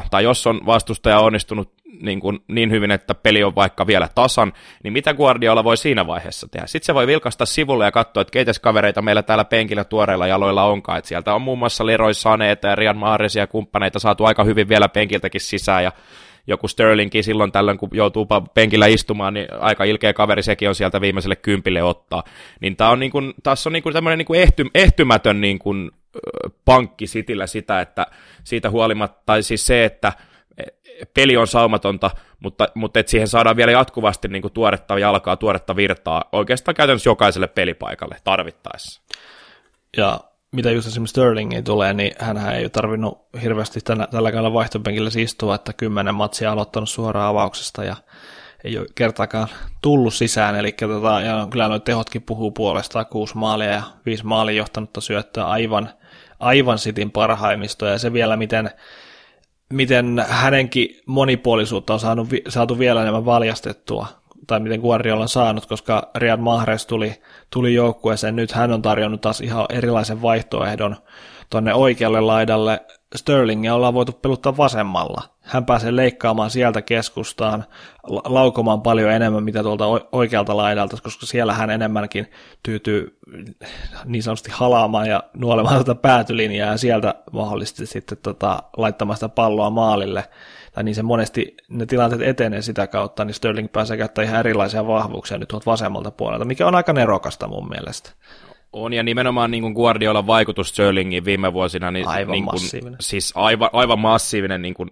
3-4-0, 0.00 0.06
tai 0.10 0.24
jos 0.24 0.46
on 0.46 0.60
vastustaja 0.66 1.18
onnistunut 1.18 1.72
niin, 2.02 2.20
kuin, 2.20 2.38
niin 2.48 2.70
hyvin, 2.70 2.90
että 2.90 3.14
peli 3.14 3.44
on 3.44 3.54
vaikka 3.54 3.86
vielä 3.86 4.08
tasan, 4.14 4.52
niin 4.84 4.92
mitä 4.92 5.14
Guardiola 5.14 5.64
voi 5.64 5.76
siinä 5.76 6.06
vaiheessa 6.06 6.48
tehdä? 6.48 6.66
Sitten 6.66 6.86
se 6.86 6.94
voi 6.94 7.06
vilkasta 7.06 7.46
sivulle 7.46 7.84
ja 7.84 7.92
katsoa, 7.92 8.20
että 8.20 8.32
keitäs 8.32 8.58
kavereita 8.58 9.02
meillä 9.02 9.22
täällä 9.22 9.44
penkillä 9.44 9.84
tuoreilla 9.84 10.26
jaloilla 10.26 10.64
onkaan, 10.64 10.98
että 10.98 11.08
sieltä 11.08 11.34
on 11.34 11.42
muun 11.42 11.58
muassa 11.58 11.86
Leroy 11.86 12.14
Saneeta 12.14 12.68
ja 12.68 12.74
Rian 12.74 12.96
Mahrezia 12.98 13.42
ja 13.42 13.46
kumppaneita 13.46 13.98
saatu 13.98 14.24
aika 14.24 14.44
hyvin 14.44 14.68
vielä 14.68 14.88
penkiltäkin 14.88 15.40
sisään, 15.40 15.84
ja 15.84 15.92
joku 16.46 16.68
Sterlingkin 16.68 17.24
silloin 17.24 17.52
tällöin, 17.52 17.78
kun 17.78 17.88
joutuu 17.92 18.26
penkillä 18.54 18.86
istumaan, 18.86 19.34
niin 19.34 19.46
aika 19.60 19.84
ilkeä 19.84 20.12
kaveri 20.12 20.42
sekin 20.42 20.68
on 20.68 20.74
sieltä 20.74 21.00
viimeiselle 21.00 21.36
kympille 21.36 21.82
ottaa. 21.82 22.22
Niin 22.60 22.76
tämä 22.76 22.90
on, 22.90 22.98
niin 22.98 23.10
kuin, 23.10 23.34
taas 23.42 23.66
on 23.66 23.72
niin 23.72 23.82
kuin 23.82 23.92
tämmöinen 23.92 24.18
niin 24.18 24.26
kuin 24.26 24.40
ehty, 24.40 24.66
ehtymätön 24.74 25.40
niin 25.40 25.58
kuin, 25.58 25.90
pankki 26.64 27.06
Sitillä 27.06 27.46
sitä, 27.46 27.80
että 27.80 28.06
siitä 28.44 28.70
huolimatta, 28.70 29.22
tai 29.26 29.42
siis 29.42 29.66
se, 29.66 29.84
että 29.84 30.12
peli 31.14 31.36
on 31.36 31.46
saumatonta, 31.46 32.10
mutta, 32.40 32.68
mutta 32.74 33.00
et 33.00 33.08
siihen 33.08 33.28
saadaan 33.28 33.56
vielä 33.56 33.72
jatkuvasti 33.72 34.28
niin 34.28 34.42
kuin 34.42 34.52
tuoretta 34.52 34.98
jalkaa, 34.98 35.36
tuoretta 35.36 35.76
virtaa 35.76 36.24
oikeastaan 36.32 36.74
käytännössä 36.74 37.10
jokaiselle 37.10 37.46
pelipaikalle 37.46 38.16
tarvittaessa. 38.24 39.02
Ja 39.96 40.20
mitä 40.52 40.70
just 40.70 40.88
esimerkiksi 40.88 41.10
Sterlingiin 41.10 41.64
tulee, 41.64 41.94
niin 41.94 42.12
hän 42.18 42.54
ei 42.54 42.62
ole 42.62 42.68
tarvinnut 42.68 43.18
hirveästi 43.42 43.80
tänä, 43.80 44.06
tällä 44.06 44.32
kaudella 44.32 44.52
vaihtopenkillä 44.52 45.10
istua, 45.18 45.54
että 45.54 45.72
kymmenen 45.72 46.14
matsia 46.14 46.52
aloittanut 46.52 46.88
suoraan 46.88 47.28
avauksesta 47.28 47.84
ja 47.84 47.96
ei 48.64 48.78
ole 48.78 48.86
kertaakaan 48.94 49.48
tullut 49.82 50.14
sisään, 50.14 50.56
eli 50.56 50.72
tota, 50.72 51.20
ja 51.20 51.46
kyllä 51.50 51.68
nuo 51.68 51.78
tehotkin 51.78 52.22
puhuu 52.22 52.50
puolestaan, 52.50 53.06
kuusi 53.06 53.36
maalia 53.36 53.70
ja 53.70 53.82
viisi 54.06 54.26
maalin 54.26 54.56
johtanutta 54.56 55.00
syöttöä 55.00 55.44
aivan, 55.44 55.90
aivan 56.38 56.78
sitin 56.78 57.10
parhaimmistoa, 57.10 57.88
ja 57.88 57.98
se 57.98 58.12
vielä 58.12 58.36
miten, 58.36 58.70
miten 59.72 60.24
hänenkin 60.28 61.00
monipuolisuutta 61.06 61.92
on 61.92 62.00
saanut, 62.00 62.28
saatu 62.48 62.78
vielä 62.78 63.02
enemmän 63.02 63.24
valjastettua, 63.24 64.06
tai 64.46 64.60
miten 64.60 64.80
Guardiola 64.80 65.22
on 65.22 65.28
saanut, 65.28 65.66
koska 65.66 66.10
Riyad 66.14 66.40
Mahrez 66.40 66.86
tuli, 66.86 67.14
tuli 67.50 67.74
joukkueeseen, 67.74 68.36
nyt 68.36 68.52
hän 68.52 68.72
on 68.72 68.82
tarjonnut 68.82 69.20
taas 69.20 69.40
ihan 69.40 69.66
erilaisen 69.70 70.22
vaihtoehdon 70.22 70.96
tuonne 71.50 71.74
oikealle 71.74 72.20
laidalle. 72.20 72.80
Sterlingia 73.16 73.74
ollaan 73.74 73.94
voitu 73.94 74.12
peluttaa 74.12 74.56
vasemmalla. 74.56 75.22
Hän 75.40 75.64
pääsee 75.64 75.96
leikkaamaan 75.96 76.50
sieltä 76.50 76.82
keskustaan, 76.82 77.64
laukomaan 78.24 78.82
paljon 78.82 79.10
enemmän 79.10 79.44
mitä 79.44 79.62
tuolta 79.62 79.84
oikealta 80.12 80.56
laidalta, 80.56 80.96
koska 81.02 81.26
siellä 81.26 81.54
hän 81.54 81.70
enemmänkin 81.70 82.30
tyytyy 82.62 83.18
niin 84.04 84.22
sanotusti 84.22 84.50
halaamaan 84.50 85.06
ja 85.06 85.22
nuolemaan 85.36 85.78
tätä 85.78 85.94
päätylinjaa 85.94 86.70
ja 86.70 86.78
sieltä 86.78 87.14
mahdollisesti 87.32 87.86
sitten 87.86 88.18
tota, 88.22 88.62
laittamaan 88.76 89.16
sitä 89.16 89.28
palloa 89.28 89.70
maalille 89.70 90.24
tai 90.72 90.84
niin 90.84 90.94
se 90.94 91.02
monesti 91.02 91.56
ne 91.68 91.86
tilanteet 91.86 92.22
etenee 92.22 92.62
sitä 92.62 92.86
kautta, 92.86 93.24
niin 93.24 93.34
Sterling 93.34 93.72
pääsee 93.72 93.96
käyttämään 93.96 94.28
ihan 94.28 94.40
erilaisia 94.40 94.86
vahvuuksia 94.86 95.38
nyt 95.38 95.48
tuolta 95.48 95.70
vasemmalta 95.70 96.10
puolelta, 96.10 96.44
mikä 96.44 96.66
on 96.66 96.74
aika 96.74 96.92
nerokasta 96.92 97.48
mun 97.48 97.68
mielestä. 97.68 98.10
On, 98.72 98.92
ja 98.92 99.02
nimenomaan 99.02 99.50
niin 99.50 99.62
kuin 99.62 99.72
Guardiolan 99.72 100.26
vaikutus 100.26 100.68
Sterlingiin 100.68 101.24
viime 101.24 101.52
vuosina, 101.52 101.90
niin, 101.90 102.08
aivan 102.08 102.32
niin 102.32 102.44
kuin, 102.44 102.54
massiivinen. 102.62 102.96
Siis 103.00 103.32
aivan, 103.36 103.70
aivan 103.72 103.98
massiivinen 103.98 104.62
niin 104.62 104.74
kuin, 104.74 104.90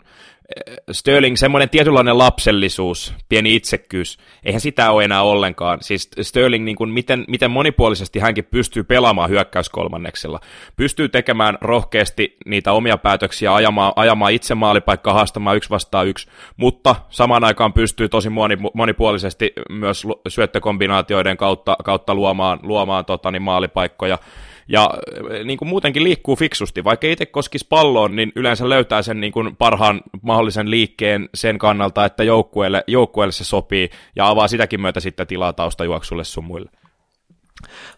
Sterling, 0.92 1.36
semmoinen 1.36 1.70
tietynlainen 1.70 2.18
lapsellisuus, 2.18 3.14
pieni 3.28 3.54
itsekkyys, 3.54 4.18
eihän 4.44 4.60
sitä 4.60 4.90
ole 4.90 5.04
enää 5.04 5.22
ollenkaan. 5.22 5.78
Siis 5.82 6.10
Sterling, 6.22 6.64
niin 6.64 6.76
kuin 6.76 6.90
miten, 6.90 7.24
miten 7.28 7.50
monipuolisesti 7.50 8.18
hänkin 8.18 8.44
pystyy 8.44 8.84
pelaamaan 8.84 9.30
hyökkäyskolmanneksella. 9.30 10.40
Pystyy 10.76 11.08
tekemään 11.08 11.58
rohkeasti 11.60 12.36
niitä 12.46 12.72
omia 12.72 12.98
päätöksiä, 12.98 13.54
ajamaan, 13.54 13.92
ajamaan 13.96 14.32
itse 14.32 14.54
maalipaikkaa, 14.54 15.14
haastamaan 15.14 15.56
yksi 15.56 15.70
vastaan 15.70 16.06
yksi, 16.06 16.28
mutta 16.56 16.96
samaan 17.08 17.44
aikaan 17.44 17.72
pystyy 17.72 18.08
tosi 18.08 18.28
monipuolisesti 18.74 19.52
myös 19.70 20.06
syöttökombinaatioiden 20.28 21.36
kautta, 21.36 21.76
kautta 21.84 22.14
luomaan, 22.14 22.58
luomaan 22.62 23.04
tota, 23.04 23.30
niin 23.30 23.42
maalipaikkoja 23.42 24.18
ja 24.68 24.90
eh, 25.30 25.44
niin 25.44 25.58
kuin 25.58 25.68
muutenkin 25.68 26.04
liikkuu 26.04 26.36
fiksusti. 26.36 26.84
Vaikka 26.84 27.06
itse 27.06 27.26
koskisi 27.26 27.66
palloon, 27.68 28.16
niin 28.16 28.32
yleensä 28.34 28.68
löytää 28.68 29.02
sen 29.02 29.20
niin 29.20 29.32
kuin 29.32 29.56
parhaan 29.56 30.00
mahdollisen 30.22 30.70
liikkeen 30.70 31.28
sen 31.34 31.58
kannalta, 31.58 32.04
että 32.04 32.24
joukkueelle, 32.24 32.84
joukkueelle 32.86 33.32
se 33.32 33.44
sopii 33.44 33.90
ja 34.16 34.28
avaa 34.28 34.48
sitäkin 34.48 34.80
myötä 34.80 35.00
sitten 35.00 35.26
tilaa 35.26 35.52
taustajuoksulle 35.52 36.24
sun 36.24 36.44
muille. 36.44 36.70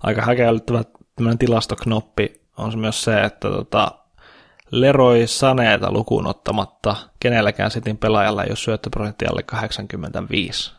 Aika 0.03 0.23
häkellyttävä 0.23 0.85
tämmöinen 1.17 1.39
tilastoknoppi 1.39 2.41
on 2.57 2.79
myös 2.79 3.05
se, 3.05 3.21
että 3.21 3.49
tota, 3.49 3.93
Leroy 4.71 5.27
Saneeta 5.27 5.93
lukuun 5.93 6.27
ottamatta 6.27 6.97
kenelläkään 7.21 7.71
sitin 7.71 7.99
pelaajalla 7.99 8.45
ei 8.45 8.51
ole 8.51 8.57
syöttöprosentti 8.57 9.27
alle 9.27 9.43
85. 9.43 10.78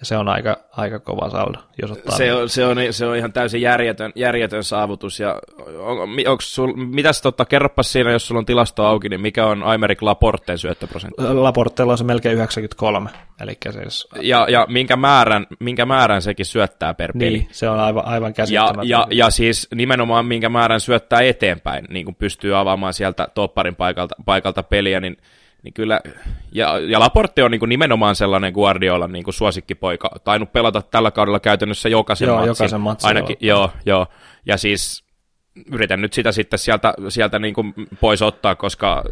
Ja 0.00 0.06
se 0.06 0.16
on 0.16 0.28
aika, 0.28 0.56
aika 0.70 0.98
kova 0.98 1.30
saldo, 1.30 1.58
jos 1.82 1.90
ottaa. 1.90 2.16
Se 2.16 2.34
on, 2.34 2.48
se 2.48 2.64
on, 2.64 2.76
se 2.90 3.06
on 3.06 3.16
ihan 3.16 3.32
täysin 3.32 3.60
järjetön, 3.60 4.12
järjetön 4.14 4.64
saavutus. 4.64 5.20
Ja 5.20 5.40
on, 5.78 5.98
onko 6.00 6.40
sul, 6.40 6.72
mitäs 6.76 7.22
totta, 7.22 7.44
kerropas 7.44 7.92
siinä, 7.92 8.12
jos 8.12 8.26
sulla 8.26 8.38
on 8.38 8.46
tilasto 8.46 8.84
auki, 8.84 9.08
niin 9.08 9.20
mikä 9.20 9.46
on 9.46 9.62
Aymeric 9.62 10.02
Laporteen 10.02 10.58
syöttöprosentti? 10.58 11.22
Laporteella 11.22 11.92
on 11.92 11.98
se 11.98 12.04
melkein 12.04 12.34
93. 12.34 13.10
Eli 13.40 13.58
siis... 13.70 14.08
ja, 14.20 14.46
ja 14.50 14.66
minkä, 14.68 14.96
määrän, 14.96 15.46
minkä 15.58 15.86
määrän 15.86 16.22
sekin 16.22 16.46
syöttää 16.46 16.94
per 16.94 17.12
peli? 17.12 17.38
Niin, 17.38 17.48
se 17.50 17.68
on 17.68 17.80
aivan, 17.80 18.04
aivan 18.04 18.34
käsittämätöntä. 18.34 18.84
Ja, 18.84 18.98
ja, 18.98 19.06
ja, 19.10 19.30
siis 19.30 19.68
nimenomaan 19.74 20.26
minkä 20.26 20.48
määrän 20.48 20.80
syöttää 20.80 21.20
eteenpäin, 21.20 21.84
niin 21.90 22.04
kun 22.04 22.14
pystyy 22.14 22.58
avaamaan 22.58 22.94
sieltä 22.94 23.28
topparin 23.34 23.76
paikalta, 23.76 24.14
paikalta 24.24 24.62
peliä, 24.62 25.00
niin 25.00 25.16
niin 25.62 25.74
kyllä, 25.74 26.00
ja, 26.52 26.78
ja 26.78 27.00
Laporte 27.00 27.44
on 27.44 27.50
niin 27.50 27.58
kuin 27.58 27.68
nimenomaan 27.68 28.16
sellainen 28.16 28.52
Guardiolan 28.52 29.12
niin 29.12 29.24
kuin 29.24 29.34
suosikkipoika, 29.34 30.10
tainnut 30.24 30.52
pelata 30.52 30.82
tällä 30.82 31.10
kaudella 31.10 31.40
käytännössä 31.40 31.88
jokaisen 31.88 32.26
joo, 32.26 32.36
matsin. 32.36 32.48
jokaisen 32.48 32.80
matsin. 32.80 33.08
Ainakin, 33.08 33.36
joo. 33.40 33.58
joo, 33.58 33.70
joo. 33.86 34.06
Ja 34.46 34.56
siis 34.56 35.04
yritän 35.72 36.00
nyt 36.00 36.12
sitä 36.12 36.32
sitten 36.32 36.58
sieltä, 36.58 36.94
sieltä 37.08 37.38
niin 37.38 37.54
kuin 37.54 37.74
pois 38.00 38.22
ottaa, 38.22 38.54
koska 38.54 39.04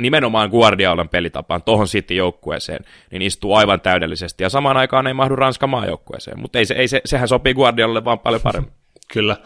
nimenomaan 0.00 0.50
Guardiolan 0.50 1.08
pelitapaan 1.08 1.62
tuohon 1.62 1.86
City-joukkueeseen, 1.86 2.84
niin 3.10 3.22
istuu 3.22 3.54
aivan 3.54 3.80
täydellisesti. 3.80 4.42
Ja 4.42 4.48
samaan 4.48 4.76
aikaan 4.76 5.06
ei 5.06 5.14
mahdu 5.14 5.36
Ranskan 5.36 5.70
maajoukkueeseen, 5.70 6.40
mutta 6.40 6.58
ei 6.58 6.66
se, 6.66 6.74
ei 6.74 6.88
se, 6.88 7.00
sehän 7.04 7.28
sopii 7.28 7.54
Guardiolalle 7.54 8.04
vaan 8.04 8.18
paljon 8.18 8.40
paremmin. 8.40 8.72
Kyllä. 9.12 9.36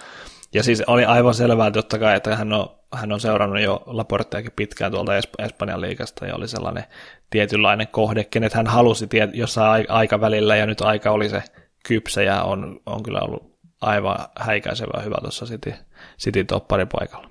Ja 0.54 0.62
siis 0.62 0.82
oli 0.86 1.04
aivan 1.04 1.34
selvää 1.34 1.70
totta 1.70 1.98
kai, 1.98 2.16
että 2.16 2.36
hän 2.36 2.52
on, 2.52 2.68
hän 2.94 3.12
on 3.12 3.20
seurannut 3.20 3.60
jo 3.60 3.82
Laporteakin 3.86 4.52
pitkään 4.56 4.92
tuolta 4.92 5.18
Esp- 5.18 5.44
Espanjan 5.44 5.80
liigasta 5.80 6.26
ja 6.26 6.34
oli 6.34 6.48
sellainen 6.48 6.84
tietynlainen 7.30 7.88
kohde, 7.88 8.24
kenet 8.24 8.52
hän 8.52 8.66
halusi 8.66 9.06
tie- 9.06 9.30
jossain 9.32 9.86
aikavälillä 9.88 10.56
ja 10.56 10.66
nyt 10.66 10.80
aika 10.80 11.10
oli 11.10 11.28
se 11.28 11.42
kypsä 11.86 12.22
ja 12.22 12.42
on, 12.42 12.80
on 12.86 13.02
kyllä 13.02 13.20
ollut 13.20 13.54
aivan 13.80 14.18
häikäisevä 14.40 15.02
hyvä 15.02 15.16
tuossa 15.20 15.46
City, 15.46 15.74
City 16.18 16.46
paikalla. 16.92 17.30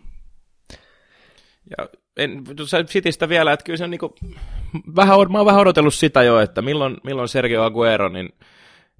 Ja 1.77 1.87
en, 2.17 2.43
Citystä 2.85 3.29
vielä, 3.29 3.53
että 3.53 3.63
kyllä 3.63 3.77
se 3.77 3.83
on 3.83 3.91
niinku, 3.91 4.15
vähän, 4.95 5.31
mä 5.31 5.37
oon 5.37 5.45
vähän 5.45 5.61
odotellut 5.61 5.93
sitä 5.93 6.23
jo, 6.23 6.39
että 6.39 6.61
milloin, 6.61 6.97
milloin 7.03 7.29
Sergio 7.29 7.63
Aguero, 7.63 8.09
niin 8.09 8.29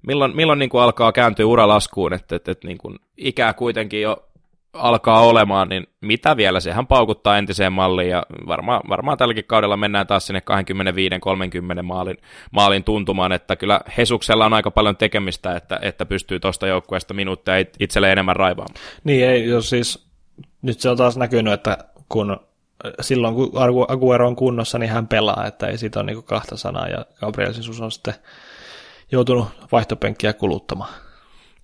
milloin, 0.06 0.36
milloin 0.36 0.58
niin 0.58 0.70
kuin 0.70 0.82
alkaa 0.82 1.12
kääntyä 1.12 1.46
uralaskuun, 1.46 2.12
että, 2.12 2.36
että, 2.36 2.52
että 2.52 2.66
niin 2.66 2.78
kuin 2.78 2.98
ikää 3.16 3.52
kuitenkin 3.52 4.02
jo 4.02 4.28
alkaa 4.74 5.20
olemaan, 5.20 5.68
niin 5.68 5.86
mitä 6.00 6.36
vielä, 6.36 6.60
sehän 6.60 6.86
paukuttaa 6.86 7.38
entiseen 7.38 7.72
malliin 7.72 8.10
ja 8.10 8.22
varmaan, 8.46 8.80
varmaan 8.88 9.18
tälläkin 9.18 9.44
kaudella 9.44 9.76
mennään 9.76 10.06
taas 10.06 10.26
sinne 10.26 10.42
25-30 11.78 11.82
maalin, 11.82 12.16
maalin 12.50 12.84
tuntumaan, 12.84 13.32
että 13.32 13.56
kyllä 13.56 13.80
Hesuksella 13.96 14.46
on 14.46 14.52
aika 14.52 14.70
paljon 14.70 14.96
tekemistä, 14.96 15.56
että, 15.56 15.78
että 15.82 16.06
pystyy 16.06 16.40
tuosta 16.40 16.66
joukkueesta 16.66 17.14
minuuttia 17.14 17.54
itselleen 17.80 18.12
enemmän 18.12 18.36
raivaamaan. 18.36 18.80
Niin, 19.04 19.28
ei, 19.28 19.48
jos 19.48 19.70
siis 19.70 20.06
nyt 20.62 20.80
se 20.80 20.90
on 20.90 20.96
taas 20.96 21.16
näkynyt, 21.16 21.52
että 21.52 21.78
kun 22.08 22.40
silloin 23.00 23.34
kun 23.34 23.52
Aguero 23.88 24.28
on 24.28 24.36
kunnossa, 24.36 24.78
niin 24.78 24.90
hän 24.90 25.08
pelaa, 25.08 25.46
että 25.46 25.66
ei 25.66 25.78
siitä 25.78 26.00
ole 26.00 26.06
niin 26.06 26.22
kahta 26.22 26.56
sanaa, 26.56 26.88
ja 26.88 27.06
Gabriel 27.20 27.52
Jesus 27.56 27.80
on 27.80 27.92
sitten 27.92 28.14
joutunut 29.12 29.46
vaihtopenkkiä 29.72 30.32
kuluttamaan. 30.32 31.03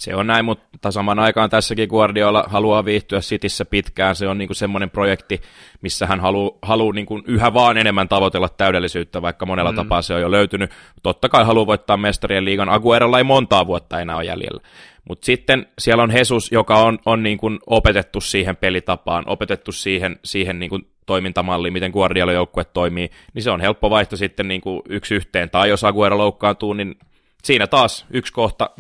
Se 0.00 0.14
on 0.14 0.26
näin, 0.26 0.44
mutta 0.44 0.90
saman 0.90 1.18
aikaan 1.18 1.50
tässäkin 1.50 1.88
Guardiola 1.88 2.44
haluaa 2.46 2.84
viihtyä 2.84 3.20
Sitissä 3.20 3.64
pitkään. 3.64 4.16
Se 4.16 4.28
on 4.28 4.38
niin 4.38 4.54
semmoinen 4.54 4.90
projekti, 4.90 5.40
missä 5.82 6.06
hän 6.06 6.20
haluaa, 6.20 6.58
haluaa 6.62 6.94
niin 6.94 7.06
kuin 7.06 7.22
yhä 7.26 7.54
vaan 7.54 7.78
enemmän 7.78 8.08
tavoitella 8.08 8.48
täydellisyyttä, 8.48 9.22
vaikka 9.22 9.46
monella 9.46 9.72
mm. 9.72 9.76
tapaa 9.76 10.02
se 10.02 10.14
on 10.14 10.20
jo 10.20 10.30
löytynyt. 10.30 10.70
Totta 11.02 11.28
kai 11.28 11.44
haluaa 11.44 11.66
voittaa 11.66 11.96
mestarien 11.96 12.44
liigan. 12.44 12.68
Aguerolla 12.68 13.18
ei 13.18 13.24
montaa 13.24 13.66
vuotta 13.66 14.00
enää 14.00 14.16
ole 14.16 14.24
jäljellä. 14.24 14.60
Mutta 15.08 15.26
sitten 15.26 15.66
siellä 15.78 16.02
on 16.02 16.16
Jesus, 16.16 16.52
joka 16.52 16.76
on, 16.76 16.98
on 17.06 17.22
niin 17.22 17.38
kuin 17.38 17.58
opetettu 17.66 18.20
siihen 18.20 18.56
pelitapaan, 18.56 19.24
opetettu 19.26 19.72
siihen, 19.72 20.18
siihen 20.24 20.58
niin 20.58 20.70
kuin 20.70 20.86
toimintamalliin, 21.06 21.72
miten 21.72 21.90
Guardiola 21.90 22.32
joukkue 22.32 22.64
toimii, 22.64 23.10
niin 23.34 23.42
se 23.42 23.50
on 23.50 23.60
helppo 23.60 23.90
vaihto 23.90 24.16
sitten 24.16 24.48
niin 24.48 24.60
kuin 24.60 24.82
yksi 24.88 25.14
yhteen. 25.14 25.50
Tai 25.50 25.68
jos 25.68 25.84
Aguero 25.84 26.18
loukkaantuu, 26.18 26.72
niin 26.72 26.94
siinä 27.42 27.66
taas 27.66 28.06
yksi 28.10 28.32
kohta, 28.32 28.70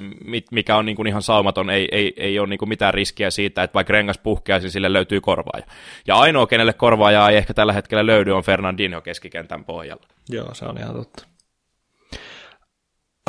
mikä 0.50 0.76
on 0.76 0.86
niin 0.86 0.96
kuin 0.96 1.06
ihan 1.06 1.22
saumaton, 1.22 1.70
ei, 1.70 1.88
ei, 1.92 2.12
ei 2.16 2.38
ole 2.38 2.48
niin 2.48 2.58
kuin 2.58 2.68
mitään 2.68 2.94
riskiä 2.94 3.30
siitä, 3.30 3.62
että 3.62 3.74
vaikka 3.74 3.92
rengas 3.92 4.18
puhkeaisi, 4.18 4.64
niin 4.64 4.72
sille 4.72 4.92
löytyy 4.92 5.20
korvaaja. 5.20 5.66
Ja 6.06 6.16
ainoa, 6.16 6.46
kenelle 6.46 6.72
korvaajaa 6.72 7.30
ei 7.30 7.36
ehkä 7.36 7.54
tällä 7.54 7.72
hetkellä 7.72 8.06
löydy, 8.06 8.32
on 8.32 8.42
Fernandinho 8.42 9.00
keskikentän 9.00 9.64
pohjalla. 9.64 10.06
Joo, 10.28 10.54
se 10.54 10.64
on 10.64 10.78
ihan 10.78 10.94
totta. 10.94 11.26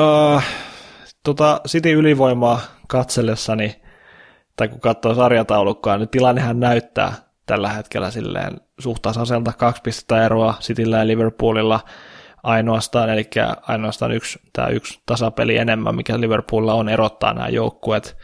Uh, 0.01 0.43
tota, 1.23 1.61
City 1.67 1.91
ylivoimaa 1.91 2.61
katsellessani, 2.87 3.81
tai 4.55 4.67
kun 4.67 4.79
katsoo 4.79 5.15
sarjataulukkoa, 5.15 5.97
niin 5.97 6.09
tilannehan 6.09 6.59
näyttää 6.59 7.13
tällä 7.45 7.69
hetkellä 7.69 8.11
silleen 8.11 8.61
suhtaisaselta 8.79 9.53
kaksi 9.57 9.81
pistettä 9.81 10.25
eroa 10.25 10.53
Cityllä 10.61 10.97
ja 10.97 11.07
Liverpoolilla– 11.07 11.79
ainoastaan, 12.43 13.09
eli 13.09 13.29
ainoastaan 13.61 14.11
yksi, 14.11 14.39
tämä 14.53 14.67
yksi 14.67 15.01
tasapeli 15.05 15.57
enemmän, 15.57 15.95
mikä 15.95 16.21
Liverpoolilla 16.21 16.73
on, 16.73 16.89
erottaa 16.89 17.33
nämä 17.33 17.49
joukkueet. 17.49 18.17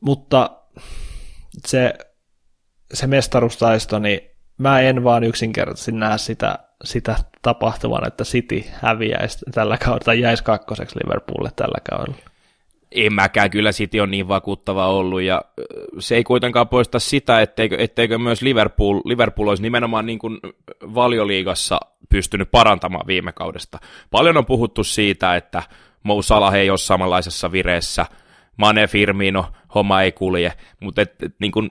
Mutta 0.00 0.50
se, 1.66 1.94
se 2.94 3.06
mestarustaisto, 3.06 3.98
niin 3.98 4.20
mä 4.58 4.80
en 4.80 5.04
vaan 5.04 5.24
yksinkertaisesti 5.24 5.92
näe 5.92 6.18
sitä, 6.18 6.58
sitä 6.84 7.16
tapahtuvan, 7.42 8.06
että 8.06 8.24
City 8.24 8.64
häviäisi 8.72 9.38
tällä 9.54 9.78
kaudella 9.78 10.04
tai 10.04 10.20
jäisi 10.20 10.44
kakkoseksi 10.44 10.98
Liverpoolille 11.04 11.52
tällä 11.56 11.78
kaudella 11.90 12.35
en 12.96 13.12
mäkään, 13.12 13.50
kyllä 13.50 13.72
City 13.72 14.00
on 14.00 14.10
niin 14.10 14.28
vakuuttava 14.28 14.86
ollut, 14.86 15.22
ja 15.22 15.42
se 15.98 16.16
ei 16.16 16.24
kuitenkaan 16.24 16.68
poista 16.68 16.98
sitä, 16.98 17.40
etteikö, 17.40 17.76
etteikö 17.78 18.18
myös 18.18 18.42
Liverpool, 18.42 19.00
Liverpool 19.04 19.48
olisi 19.48 19.62
nimenomaan 19.62 20.06
niin 20.06 20.18
kuin 20.18 20.38
valioliigassa 20.94 21.80
pystynyt 22.08 22.50
parantamaan 22.50 23.06
viime 23.06 23.32
kaudesta. 23.32 23.78
Paljon 24.10 24.36
on 24.36 24.46
puhuttu 24.46 24.84
siitä, 24.84 25.36
että 25.36 25.62
Mo 26.02 26.22
Salah 26.22 26.54
ei 26.54 26.70
ole 26.70 26.78
samanlaisessa 26.78 27.52
vireessä, 27.52 28.06
Mane 28.56 28.86
Firmino, 28.86 29.46
homma 29.74 30.02
ei 30.02 30.12
kulje, 30.12 30.52
mutta 30.80 31.02
et, 31.02 31.22
et, 31.22 31.34
niin 31.40 31.52
kuin, 31.52 31.70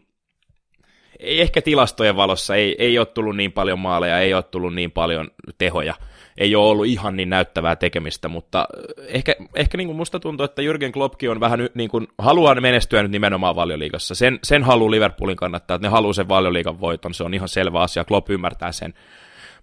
ei 1.20 1.42
ehkä 1.42 1.62
tilastojen 1.62 2.16
valossa, 2.16 2.56
ei, 2.56 2.76
ei 2.80 2.98
ole 3.00 3.06
tullut 3.06 3.36
niin 3.36 3.52
paljon 3.52 3.80
maaleja, 3.80 4.20
ei 4.20 4.34
ole 4.34 4.44
tullut 4.44 4.76
niin 4.76 4.92
paljon 4.92 5.32
tehoja, 5.58 5.94
ei 6.38 6.56
ole 6.56 6.70
ollut 6.70 6.86
ihan 6.86 7.16
niin 7.16 7.30
näyttävää 7.30 7.76
tekemistä, 7.76 8.28
mutta 8.28 8.68
ehkä, 9.08 9.36
ehkä 9.56 9.78
niin 9.78 9.88
kuin 9.88 9.98
musta 9.98 10.20
tuntuu, 10.20 10.44
että 10.44 10.62
Jürgen 10.62 10.92
Kloppkin 10.92 11.32
on 11.32 11.40
vähän 11.40 11.60
niin 11.74 11.90
kuin, 11.90 12.08
haluaa 12.18 12.56
menestyä 12.56 13.02
nyt 13.02 13.12
nimenomaan 13.12 13.56
valioliigassa. 13.56 14.16
Sen, 14.16 14.40
sen 14.44 14.64
haluaa 14.64 14.92
Liverpoolin 14.92 15.38
kannattaa, 15.38 15.76
että 15.76 15.88
ne 15.88 15.92
haluaa 15.92 16.14
sen 16.14 16.30
valioliigan 16.30 16.80
voiton, 16.80 17.14
se 17.14 17.24
on 17.24 17.34
ihan 17.34 17.50
selvä 17.50 17.82
asia, 17.82 18.06
Klopp 18.06 18.30
ymmärtää 18.30 18.72
sen. 18.72 18.94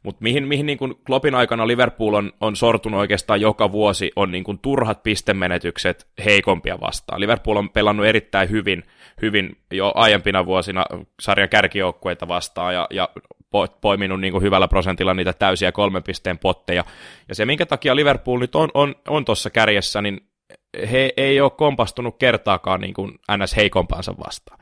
Mutta 0.02 0.22
mihin, 0.22 0.48
mihin 0.48 0.66
niin 0.66 0.78
kuin 0.78 0.94
Kloppin 1.06 1.35
aikana 1.35 1.66
Liverpool 1.66 2.14
on, 2.14 2.32
on 2.40 2.56
sortunut 2.56 3.00
oikeastaan 3.00 3.40
joka 3.40 3.72
vuosi, 3.72 4.12
on 4.16 4.30
niin 4.30 4.44
kuin 4.44 4.58
turhat 4.58 5.02
pistemenetykset 5.02 6.06
heikompia 6.24 6.80
vastaan. 6.80 7.20
Liverpool 7.20 7.56
on 7.56 7.70
pelannut 7.70 8.06
erittäin 8.06 8.50
hyvin, 8.50 8.82
hyvin 9.22 9.56
jo 9.70 9.92
aiempina 9.94 10.46
vuosina 10.46 10.87
sarjan 11.20 11.48
kärkijoukkueita 11.48 12.28
vastaan 12.28 12.74
ja, 12.74 12.87
ja 12.90 13.08
poiminut 13.81 14.21
niin 14.21 14.33
kuin 14.33 14.43
hyvällä 14.43 14.69
prosentilla 14.69 15.15
niitä 15.15 15.33
täysiä 15.33 15.73
kolmen 15.73 16.03
pisteen 16.03 16.38
potteja. 16.38 16.85
Ja 17.29 17.35
se, 17.35 17.47
minkä 17.47 17.67
takia 17.67 17.97
Liverpool 17.97 18.38
nyt 18.38 18.55
on, 18.55 18.69
on, 18.75 18.95
on 19.09 19.25
tuossa 19.25 19.51
kärjessä, 19.51 20.03
niin 20.03 20.21
he 20.91 21.12
ei 21.17 21.41
ole 21.41 21.51
kompastunut 21.51 22.19
kertaakaan 22.19 22.81
niin 22.81 22.95
kuin 22.95 23.19
ns. 23.37 23.57
heikompaansa 23.57 24.15
vastaan. 24.27 24.59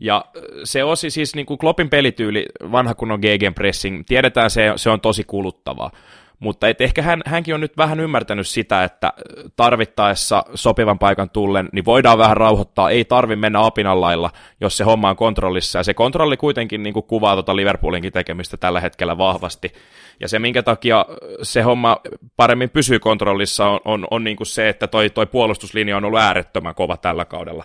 Ja 0.00 0.24
se 0.64 0.84
osi 0.84 1.10
siis 1.10 1.34
niin 1.34 1.46
kuin 1.46 1.58
Kloppin 1.58 1.90
pelityyli, 1.90 2.46
vanha 2.72 2.94
kunnon 2.94 3.20
gegenpressing, 3.20 4.02
tiedetään 4.06 4.50
se, 4.50 4.72
se 4.76 4.90
on 4.90 5.00
tosi 5.00 5.24
kuluttavaa. 5.24 5.90
Mutta 6.40 6.68
et 6.68 6.80
ehkä 6.80 7.02
hän, 7.02 7.22
hänkin 7.26 7.54
on 7.54 7.60
nyt 7.60 7.76
vähän 7.76 8.00
ymmärtänyt 8.00 8.48
sitä, 8.48 8.84
että 8.84 9.12
tarvittaessa 9.56 10.44
sopivan 10.54 10.98
paikan 10.98 11.30
tullen, 11.30 11.68
niin 11.72 11.84
voidaan 11.84 12.18
vähän 12.18 12.36
rauhoittaa, 12.36 12.90
ei 12.90 13.04
tarvi 13.04 13.36
mennä 13.36 13.66
apinalailla, 13.66 14.30
jos 14.60 14.76
se 14.76 14.84
homma 14.84 15.10
on 15.10 15.16
kontrollissa. 15.16 15.78
Ja 15.78 15.82
se 15.82 15.94
kontrolli 15.94 16.36
kuitenkin 16.36 16.82
niin 16.82 16.92
kuin 16.92 17.06
kuvaa 17.06 17.34
tuota 17.34 17.56
Liverpoolinkin 17.56 18.12
tekemistä 18.12 18.56
tällä 18.56 18.80
hetkellä 18.80 19.18
vahvasti. 19.18 19.72
Ja 20.20 20.28
se, 20.28 20.38
minkä 20.38 20.62
takia 20.62 21.06
se 21.42 21.62
homma 21.62 22.00
paremmin 22.36 22.70
pysyy 22.70 22.98
kontrollissa, 22.98 23.66
on, 23.66 23.80
on, 23.84 24.06
on 24.10 24.24
niin 24.24 24.36
kuin 24.36 24.46
se, 24.46 24.68
että 24.68 24.86
toi, 24.86 25.10
toi 25.10 25.26
puolustuslinja 25.26 25.96
on 25.96 26.04
ollut 26.04 26.20
äärettömän 26.20 26.74
kova 26.74 26.96
tällä 26.96 27.24
kaudella. 27.24 27.64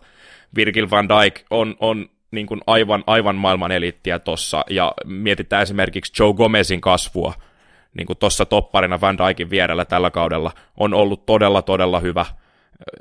Virgil 0.56 0.88
van 0.92 1.10
Dijk 1.10 1.42
on, 1.50 1.76
on 1.80 2.10
niin 2.32 2.48
kuin 2.48 2.62
aivan, 2.68 3.04
aivan 3.08 3.36
maailman 3.36 3.72
eliittiä 3.72 4.20
tuossa, 4.20 4.64
ja 4.70 4.94
mietitään 5.06 5.64
esimerkiksi 5.64 6.24
Joe 6.24 6.34
Gomezin 6.34 6.82
kasvua, 6.82 7.34
niin 7.98 8.08
kuin 8.08 8.18
tuossa 8.18 8.46
topparina 8.46 9.02
Van 9.02 9.18
Dijkin 9.18 9.50
vierellä 9.50 9.86
tällä 9.86 10.12
kaudella, 10.12 10.52
on 10.78 10.94
ollut 10.94 11.26
todella, 11.26 11.62
todella 11.62 12.00
hyvä. 12.00 12.26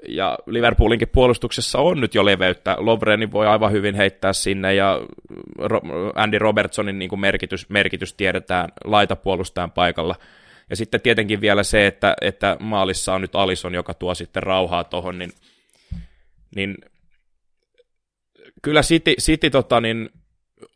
Ja 0.09 0.39
Liverpoolinkin 0.47 1.09
puolustuksessa 1.09 1.79
on 1.79 2.01
nyt 2.01 2.15
jo 2.15 2.25
leveyttä. 2.25 2.77
Lovrenin 2.79 3.33
voi 3.33 3.47
aivan 3.47 3.73
hyvin 3.73 3.95
heittää 3.95 4.33
sinne, 4.33 4.75
ja 4.75 5.01
Andy 6.15 6.39
Robertsonin 6.39 6.99
niin 6.99 7.09
kuin 7.09 7.21
merkitys, 7.21 7.69
merkitys 7.69 8.15
tiedetään 8.15 8.69
laitapuolustajan 8.85 9.71
paikalla. 9.71 10.15
Ja 10.71 10.77
sitten 10.77 11.01
tietenkin 11.01 11.41
vielä 11.41 11.63
se, 11.63 11.87
että, 11.87 12.15
että 12.21 12.57
maalissa 12.61 13.15
on 13.15 13.21
nyt 13.21 13.35
Alison, 13.35 13.75
joka 13.75 13.95
tuo 13.95 14.15
sitten 14.15 14.43
rauhaa 14.43 14.85
tuohon, 14.85 15.19
niin, 15.19 15.33
niin 16.57 16.75
kyllä 18.63 18.83
City, 18.83 19.15
City 19.21 19.51
tota, 19.51 19.81
niin, 19.81 20.11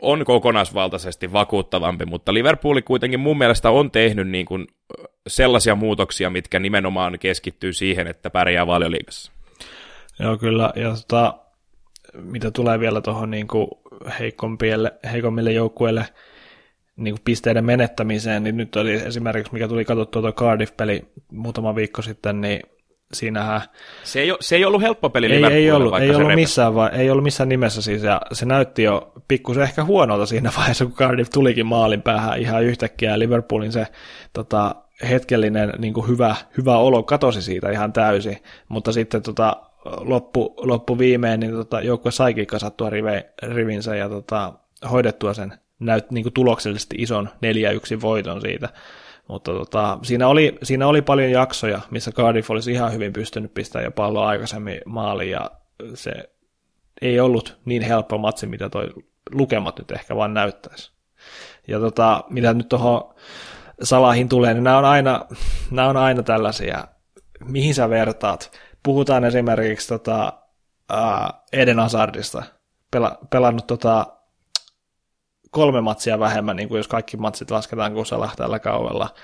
on 0.02 0.24
kokonaisvaltaisesti 0.24 1.32
vakuuttavampi, 1.32 2.06
mutta 2.06 2.34
Liverpool 2.34 2.80
kuitenkin 2.84 3.20
mun 3.20 3.38
mielestä 3.38 3.70
on 3.70 3.90
tehnyt 3.90 4.28
niin 4.28 4.46
kuin 4.46 4.66
sellaisia 5.26 5.74
muutoksia, 5.74 6.30
mitkä 6.30 6.58
nimenomaan 6.58 7.18
keskittyy 7.18 7.72
siihen, 7.72 8.06
että 8.06 8.30
pärjää 8.30 8.66
valioliigassa. 8.66 9.32
Joo, 10.18 10.36
kyllä. 10.36 10.72
Ja 10.76 10.94
tota, 11.08 11.34
mitä 12.14 12.50
tulee 12.50 12.80
vielä 12.80 13.00
tuohon 13.00 13.30
niin 13.30 13.46
heikommille 15.12 15.52
joukkueille 15.52 16.04
niin 16.96 17.14
kuin 17.14 17.22
pisteiden 17.24 17.64
menettämiseen, 17.64 18.42
niin 18.42 18.56
nyt 18.56 18.76
oli 18.76 18.94
esimerkiksi, 18.94 19.52
mikä 19.52 19.68
tuli 19.68 19.84
katsottua 19.84 20.22
tuo 20.22 20.32
Cardiff-peli 20.32 21.04
muutama 21.32 21.74
viikko 21.74 22.02
sitten, 22.02 22.40
niin 22.40 22.60
siinähän... 23.12 23.60
Se 24.04 24.20
ei, 24.20 24.32
se 24.40 24.56
ei 24.56 24.64
ollut 24.64 24.82
helppo 24.82 25.10
peli 25.10 25.26
ei, 25.26 25.44
ei 25.44 25.70
ollut, 25.70 26.00
ei 26.00 26.14
ollut, 26.14 26.34
missään, 26.34 26.74
vai, 26.74 26.90
ei 26.92 27.10
ollut 27.10 27.24
missään 27.24 27.48
nimessä 27.48 27.82
siis, 27.82 28.02
ja 28.02 28.20
se 28.32 28.46
näytti 28.46 28.82
jo 28.82 29.12
pikkusen 29.28 29.62
ehkä 29.62 29.84
huonolta 29.84 30.26
siinä 30.26 30.52
vaiheessa, 30.58 30.84
kun 30.84 30.94
Cardiff 30.94 31.30
tulikin 31.30 31.66
maalin 31.66 32.02
päähän 32.02 32.40
ihan 32.40 32.64
yhtäkkiä, 32.64 33.10
ja 33.10 33.18
Liverpoolin 33.18 33.72
se 33.72 33.86
tota, 34.32 34.74
hetkellinen 35.08 35.72
niin 35.78 35.94
kuin 35.94 36.08
hyvä, 36.08 36.36
hyvä 36.56 36.76
olo 36.76 37.02
katosi 37.02 37.42
siitä 37.42 37.70
ihan 37.70 37.92
täysin, 37.92 38.38
mutta 38.68 38.92
sitten 38.92 39.22
tota, 39.22 39.56
loppu, 39.84 40.54
loppu 40.56 40.98
viimein, 40.98 41.40
niin 41.40 41.52
tota, 41.52 41.80
joukkue 41.80 42.12
saikin 42.12 42.46
kasattua 42.46 42.90
rive, 42.90 43.26
rivinsä 43.42 43.96
ja 43.96 44.08
tota, 44.08 44.52
hoidettua 44.90 45.34
sen 45.34 45.54
näyt, 45.80 46.10
niin 46.10 46.22
kuin 46.22 46.32
tuloksellisesti 46.32 46.96
ison 46.98 47.28
4-1 47.96 48.00
voiton 48.00 48.40
siitä. 48.40 48.68
Mutta 49.28 49.52
tota, 49.52 49.98
siinä, 50.02 50.28
oli, 50.28 50.58
siinä 50.62 50.86
oli 50.86 51.02
paljon 51.02 51.30
jaksoja, 51.30 51.80
missä 51.90 52.12
Cardiff 52.12 52.50
olisi 52.50 52.72
ihan 52.72 52.92
hyvin 52.92 53.12
pystynyt 53.12 53.54
pistämään 53.54 53.84
jo 53.84 53.90
palloa 53.90 54.28
aikaisemmin 54.28 54.80
maaliin, 54.86 55.30
ja 55.30 55.50
se 55.94 56.12
ei 57.02 57.20
ollut 57.20 57.58
niin 57.64 57.82
helppo 57.82 58.18
matsi, 58.18 58.46
mitä 58.46 58.68
toi 58.68 58.88
lukemat 59.30 59.78
nyt 59.78 59.90
ehkä 59.90 60.16
vaan 60.16 60.34
näyttäisi. 60.34 60.92
Ja 61.68 61.80
tota, 61.80 62.24
mitä 62.30 62.54
nyt 62.54 62.68
tuohon 62.68 63.14
Salahin 63.82 64.28
tulee, 64.28 64.54
niin 64.54 64.64
nämä 64.64 64.78
on 64.78 64.84
aina, 64.84 65.24
nämä 65.70 65.88
on 65.88 65.96
aina 65.96 66.22
tällaisia, 66.22 66.84
mihin 67.44 67.74
sä 67.74 67.90
vertaat. 67.90 68.58
Puhutaan 68.82 69.24
esimerkiksi 69.24 69.88
tota, 69.88 70.32
uh, 70.92 71.42
Eden 71.52 71.78
Hazardista, 71.78 72.42
pela, 72.90 73.18
pelannut 73.30 73.66
tota, 73.66 74.06
kolme 75.50 75.80
matsia 75.80 76.18
vähemmän, 76.18 76.56
niin 76.56 76.68
kuin 76.68 76.76
jos 76.78 76.88
kaikki 76.88 77.16
matsit 77.16 77.50
lasketaan 77.50 77.92
kuin 77.92 78.06
Salah 78.06 78.36
tällä 78.36 78.58
kaudella, 78.58 79.14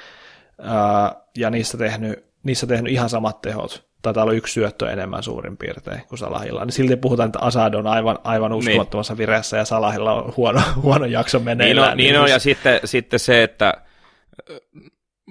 ja 1.36 1.50
niissä 1.50 1.78
tehnyt, 1.78 2.24
niissä 2.42 2.66
tehnyt 2.66 2.92
ihan 2.92 3.08
samat 3.08 3.42
tehot, 3.42 3.84
taitaa 4.02 4.22
olla 4.22 4.32
yksi 4.32 4.52
syöttö 4.52 4.90
enemmän 4.90 5.22
suurin 5.22 5.56
piirtein 5.56 6.02
kuin 6.08 6.18
Salahilla, 6.18 6.64
niin 6.64 6.72
silti 6.72 6.96
puhutaan, 6.96 7.26
että 7.26 7.38
Asad 7.38 7.74
on 7.74 7.86
aivan, 7.86 8.18
aivan 8.24 8.50
niin. 8.50 8.58
uskomattomassa 8.58 9.12
niin. 9.12 9.18
vireessä 9.18 9.56
ja 9.56 9.64
Salahilla 9.64 10.12
on 10.12 10.32
huono, 10.36 10.60
huono 10.82 11.04
jakso 11.04 11.40
meneillään. 11.40 11.96
Niin 11.96 12.06
on, 12.06 12.12
niin 12.14 12.20
on 12.20 12.30
ja 12.30 12.38
sitten, 12.38 12.80
sitten 12.84 13.20
se, 13.20 13.42
että 13.42 13.74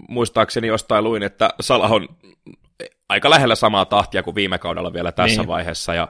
muistaakseni 0.09 0.67
jostain 0.67 1.03
luin, 1.03 1.23
että 1.23 1.49
Salah 1.61 1.91
on 1.91 2.07
aika 3.09 3.29
lähellä 3.29 3.55
samaa 3.55 3.85
tahtia 3.85 4.23
kuin 4.23 4.35
viime 4.35 4.57
kaudella 4.57 4.93
vielä 4.93 5.11
tässä 5.11 5.41
niin. 5.41 5.47
vaiheessa, 5.47 5.93
ja 5.93 6.07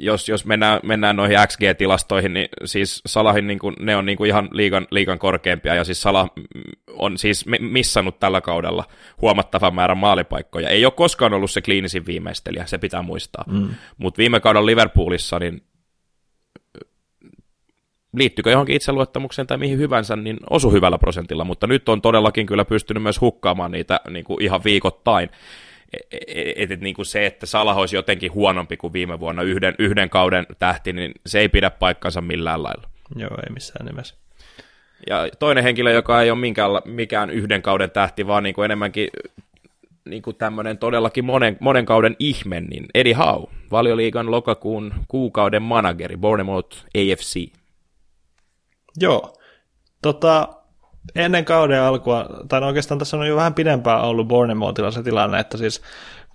jos, 0.00 0.28
jos 0.28 0.44
mennään, 0.44 0.80
mennään 0.82 1.16
noihin 1.16 1.38
XG-tilastoihin, 1.38 2.34
niin 2.34 2.48
siis 2.64 3.02
Salahin 3.06 3.46
niin 3.46 3.58
kuin, 3.58 3.74
ne 3.80 3.96
on 3.96 4.06
niin 4.06 4.18
kuin 4.18 4.28
ihan 4.28 4.48
liigan, 4.52 4.86
liigan 4.90 5.18
korkeampia, 5.18 5.74
ja 5.74 5.84
siis 5.84 6.02
Salah 6.02 6.30
on 6.88 7.18
siis 7.18 7.44
missannut 7.60 8.20
tällä 8.20 8.40
kaudella 8.40 8.84
huomattavan 9.20 9.74
määrän 9.74 9.98
maalipaikkoja. 9.98 10.68
Ei 10.68 10.84
ole 10.84 10.92
koskaan 10.96 11.34
ollut 11.34 11.50
se 11.50 11.60
kliinisin 11.60 12.06
viimeistelijä, 12.06 12.66
se 12.66 12.78
pitää 12.78 13.02
muistaa. 13.02 13.44
Mm. 13.48 13.68
Mutta 13.98 14.18
viime 14.18 14.40
kaudella 14.40 14.66
Liverpoolissa, 14.66 15.38
niin 15.38 15.62
liittyykö 18.16 18.50
johonkin 18.50 18.76
itseluottamukseen 18.76 19.46
tai 19.46 19.58
mihin 19.58 19.78
hyvänsä, 19.78 20.16
niin 20.16 20.36
osu 20.50 20.70
hyvällä 20.70 20.98
prosentilla, 20.98 21.44
mutta 21.44 21.66
nyt 21.66 21.88
on 21.88 22.02
todellakin 22.02 22.46
kyllä 22.46 22.64
pystynyt 22.64 23.02
myös 23.02 23.20
hukkaamaan 23.20 23.70
niitä 23.70 24.00
niin 24.10 24.24
kuin 24.24 24.42
ihan 24.42 24.64
viikoittain. 24.64 25.30
Että 26.56 26.74
et, 26.74 26.80
niin 26.80 26.94
kuin 26.94 27.06
se, 27.06 27.26
että 27.26 27.46
Salah 27.46 27.78
olisi 27.78 27.96
jotenkin 27.96 28.32
huonompi 28.32 28.76
kuin 28.76 28.92
viime 28.92 29.20
vuonna 29.20 29.42
yhden, 29.42 29.74
yhden 29.78 30.10
kauden 30.10 30.46
tähti, 30.58 30.92
niin 30.92 31.12
se 31.26 31.40
ei 31.40 31.48
pidä 31.48 31.70
paikkansa 31.70 32.20
millään 32.20 32.62
lailla. 32.62 32.88
Joo, 33.16 33.30
ei 33.30 33.52
missään 33.52 33.86
nimessä. 33.86 34.14
Ja 35.06 35.28
toinen 35.38 35.64
henkilö, 35.64 35.92
joka 35.92 36.22
ei 36.22 36.30
ole 36.30 36.38
minkään, 36.38 36.70
mikään 36.84 37.30
yhden 37.30 37.62
kauden 37.62 37.90
tähti, 37.90 38.26
vaan 38.26 38.42
niin 38.42 38.54
kuin 38.54 38.64
enemmänkin 38.64 39.08
niin 40.04 40.22
kuin 40.22 40.36
tämmöinen 40.36 40.78
todellakin 40.78 41.24
monen, 41.24 41.56
monen 41.60 41.86
kauden 41.86 42.16
ihme, 42.18 42.60
niin 42.60 42.86
Eddie 42.94 43.14
Howe, 43.14 43.50
valioliigan 43.70 44.30
lokakuun 44.30 44.94
kuukauden 45.08 45.62
manageri, 45.62 46.16
Bournemouth 46.16 46.76
AFC. 46.86 47.48
Joo. 49.00 49.38
Tota, 50.02 50.48
ennen 51.14 51.44
kauden 51.44 51.82
alkua, 51.82 52.26
tai 52.48 52.60
no 52.60 52.66
oikeastaan 52.66 52.98
tässä 52.98 53.16
on 53.16 53.28
jo 53.28 53.36
vähän 53.36 53.54
pidempään 53.54 54.00
ollut 54.00 54.28
Bournemouthilla 54.28 54.90
se 54.90 55.02
tilanne, 55.02 55.40
että 55.40 55.58
siis 55.58 55.82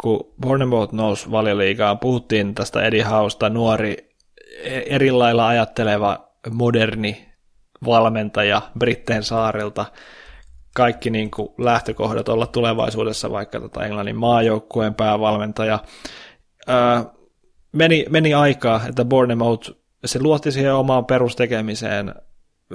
kun 0.01 0.33
Bournemouth 0.41 0.93
nousi 0.93 1.31
valioliigaan, 1.31 1.99
puhuttiin 1.99 2.55
tästä 2.55 2.81
Eddie 2.81 3.03
Hausta, 3.03 3.49
nuori, 3.49 4.15
e- 4.63 4.95
eri 4.95 5.11
lailla 5.11 5.47
ajatteleva, 5.47 6.29
moderni 6.51 7.27
valmentaja 7.85 8.61
Britteen 8.79 9.23
saarilta, 9.23 9.85
kaikki 10.75 11.09
niin 11.09 11.31
kuin 11.31 11.49
lähtökohdat 11.57 12.29
olla 12.29 12.47
tulevaisuudessa 12.47 13.31
vaikka 13.31 13.59
tota 13.59 13.85
Englannin 13.85 14.17
maajoukkueen 14.17 14.95
päävalmentaja. 14.95 15.79
Öö, 16.69 16.75
meni, 17.71 18.05
meni 18.09 18.33
aikaa, 18.33 18.81
että 18.89 19.05
Bournemouth, 19.05 19.71
se 20.05 20.19
luotti 20.21 20.51
siihen 20.51 20.73
omaan 20.73 21.05
perustekemiseen 21.05 22.15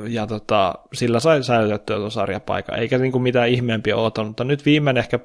ja 0.09 0.27
tota, 0.27 0.75
sillä 0.95 1.21
sai 1.21 1.43
säilytettyä 1.43 1.97
tuon 1.97 2.11
sarjapaikan, 2.11 2.79
eikä 2.79 2.99
niin 2.99 3.13
kuin 3.13 3.23
mitään 3.23 3.49
ihmeempiä 3.49 3.97
ootanut, 3.97 4.31
mutta 4.31 4.45
nyt 4.45 4.65
viimeinen 4.65 5.01
ehkä 5.01 5.19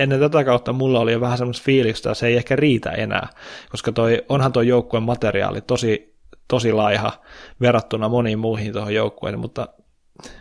ennen 0.00 0.20
tätä 0.20 0.44
kautta 0.44 0.72
mulla 0.72 1.00
oli 1.00 1.12
jo 1.12 1.20
vähän 1.20 1.38
semmoista 1.38 1.64
fiilistä, 1.64 2.10
että 2.10 2.18
se 2.18 2.26
ei 2.26 2.36
ehkä 2.36 2.56
riitä 2.56 2.90
enää, 2.90 3.28
koska 3.70 3.92
toi, 3.92 4.24
onhan 4.28 4.52
tuo 4.52 4.62
joukkueen 4.62 5.02
materiaali 5.02 5.60
tosi, 5.60 6.16
tosi 6.48 6.72
laiha 6.72 7.12
verrattuna 7.60 8.08
moniin 8.08 8.38
muihin 8.38 8.72
tuohon 8.72 8.94
joukkueen, 8.94 9.38
mutta 9.38 9.68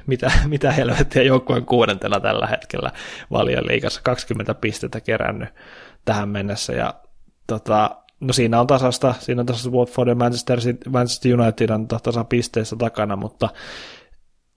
mitä, 0.07 0.31
mitä 0.47 0.71
helvettiä 0.71 1.23
joukkueen 1.23 1.65
kuudentena 1.65 2.19
tällä 2.19 2.47
hetkellä 2.47 2.91
valion 3.31 3.67
liikassa 3.67 4.01
20 4.03 4.53
pistettä 4.53 5.01
kerännyt 5.01 5.49
tähän 6.05 6.29
mennessä. 6.29 6.73
Ja 6.73 6.93
tota, 7.47 8.03
No 8.19 8.33
siinä 8.33 8.59
on 8.59 8.67
tasasta, 8.67 9.15
siinä 9.19 9.39
on 9.39 9.45
tasasta 9.45 9.69
Watford 9.69 10.09
ja 10.09 10.15
Manchester, 10.15 10.59
Manchester 10.89 11.39
United 11.39 11.69
on 11.69 11.87
tasa 11.87 12.23
pisteissä 12.23 12.75
takana, 12.75 13.15
mutta 13.15 13.49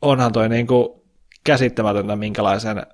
onhan 0.02 0.32
toi 0.32 0.48
niinku 0.48 1.04
käsittämätöntä, 1.44 2.16
minkälaisen 2.16 2.86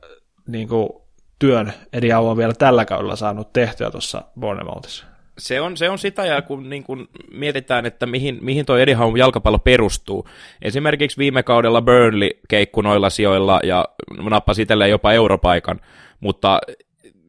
niinku 0.48 1.09
työn 1.38 1.72
Eddie 1.92 2.12
Howe 2.12 2.31
on 2.31 2.37
vielä 2.37 2.54
tällä 2.54 2.85
kaudella 2.85 3.16
saanut 3.16 3.52
tehtyä 3.52 3.90
tuossa 3.90 4.22
Bournemouthissa. 4.40 5.07
Se 5.38 5.61
on, 5.61 5.76
se 5.76 5.90
on 5.90 5.98
sitä, 5.98 6.26
ja 6.26 6.42
kun 6.42 6.70
niin 6.70 6.85
kun 6.85 7.09
mietitään, 7.33 7.87
että 7.87 8.07
mihin, 8.07 8.38
mihin 8.40 8.66
tuo 8.66 8.76
Eddie 8.76 8.94
Howe 8.94 9.18
jalkapallo 9.18 9.59
perustuu. 9.59 10.28
Esimerkiksi 10.62 11.18
viime 11.18 11.42
kaudella 11.42 11.83
Burnley 11.83 12.31
keikku 12.48 12.81
noilla 12.81 13.11
sijoilla 13.11 13.61
ja 13.62 13.85
nappasi 14.31 14.62
itselleen 14.62 14.90
jopa 14.90 15.12
europaikan, 15.12 15.81
mutta 16.20 16.61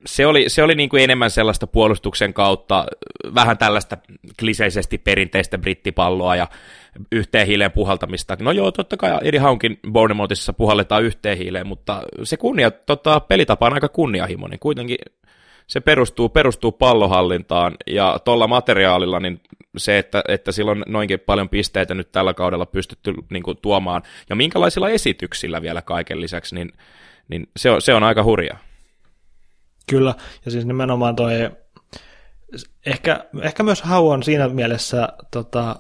se 0.06 0.26
oli, 0.26 0.50
se 0.50 0.64
oli 0.64 0.76
niin 0.76 0.90
kuin 0.90 1.04
enemmän 1.04 1.32
sellaista 1.32 1.68
puolustuksen 1.68 2.34
kautta, 2.34 2.86
vähän 3.36 3.58
tällaista 3.58 3.98
kliseisesti 4.40 4.98
perinteistä 4.98 5.58
brittipalloa 5.58 6.36
ja 6.36 6.48
yhteen 7.12 7.48
hiileen 7.48 7.72
puhaltamista. 7.72 8.38
No 8.40 8.52
joo, 8.52 8.72
totta 8.72 8.98
kai 8.98 9.18
Eddie 9.22 9.40
Haunkin 9.40 9.80
Bournemouthissa 9.92 10.54
puhalletaan 10.54 11.04
yhteen 11.04 11.38
hiileen, 11.38 11.68
mutta 11.68 12.02
se 12.24 12.38
kunnia, 12.38 12.72
tota, 12.72 13.20
pelitapa 13.20 13.66
on 13.66 13.74
aika 13.74 13.88
kunnianhimoinen. 13.88 14.60
Kuitenkin 14.60 14.98
se 15.68 15.80
perustuu, 15.80 16.30
perustuu 16.30 16.72
pallohallintaan 16.72 17.76
ja 17.88 18.20
tuolla 18.26 18.48
materiaalilla 18.48 19.20
niin 19.20 19.42
se, 19.78 19.98
että, 19.98 20.24
että 20.28 20.52
sillä 20.52 20.72
on 20.72 20.84
noinkin 20.88 21.20
paljon 21.20 21.50
pisteitä 21.50 21.94
nyt 21.94 22.12
tällä 22.12 22.34
kaudella 22.34 22.66
pystytty 22.66 23.14
niin 23.30 23.44
kuin, 23.44 23.58
tuomaan 23.62 24.02
ja 24.30 24.36
minkälaisilla 24.36 24.90
esityksillä 24.90 25.62
vielä 25.62 25.82
kaiken 25.82 26.22
lisäksi, 26.22 26.56
niin, 26.56 26.72
niin 27.28 27.48
se, 27.58 27.72
on, 27.72 27.82
se 27.82 27.94
on 27.94 28.04
aika 28.04 28.24
hurjaa. 28.24 28.69
Kyllä, 29.90 30.16
ja 30.46 30.52
siis 30.52 30.66
nimenomaan 30.66 31.16
toi, 31.16 31.34
ehkä, 32.86 33.26
ehkä 33.42 33.64
myös 33.64 33.82
Hau 33.82 34.10
on 34.10 34.24
siinä 34.24 34.50
mielessä 34.50 35.10
tota, 35.32 35.76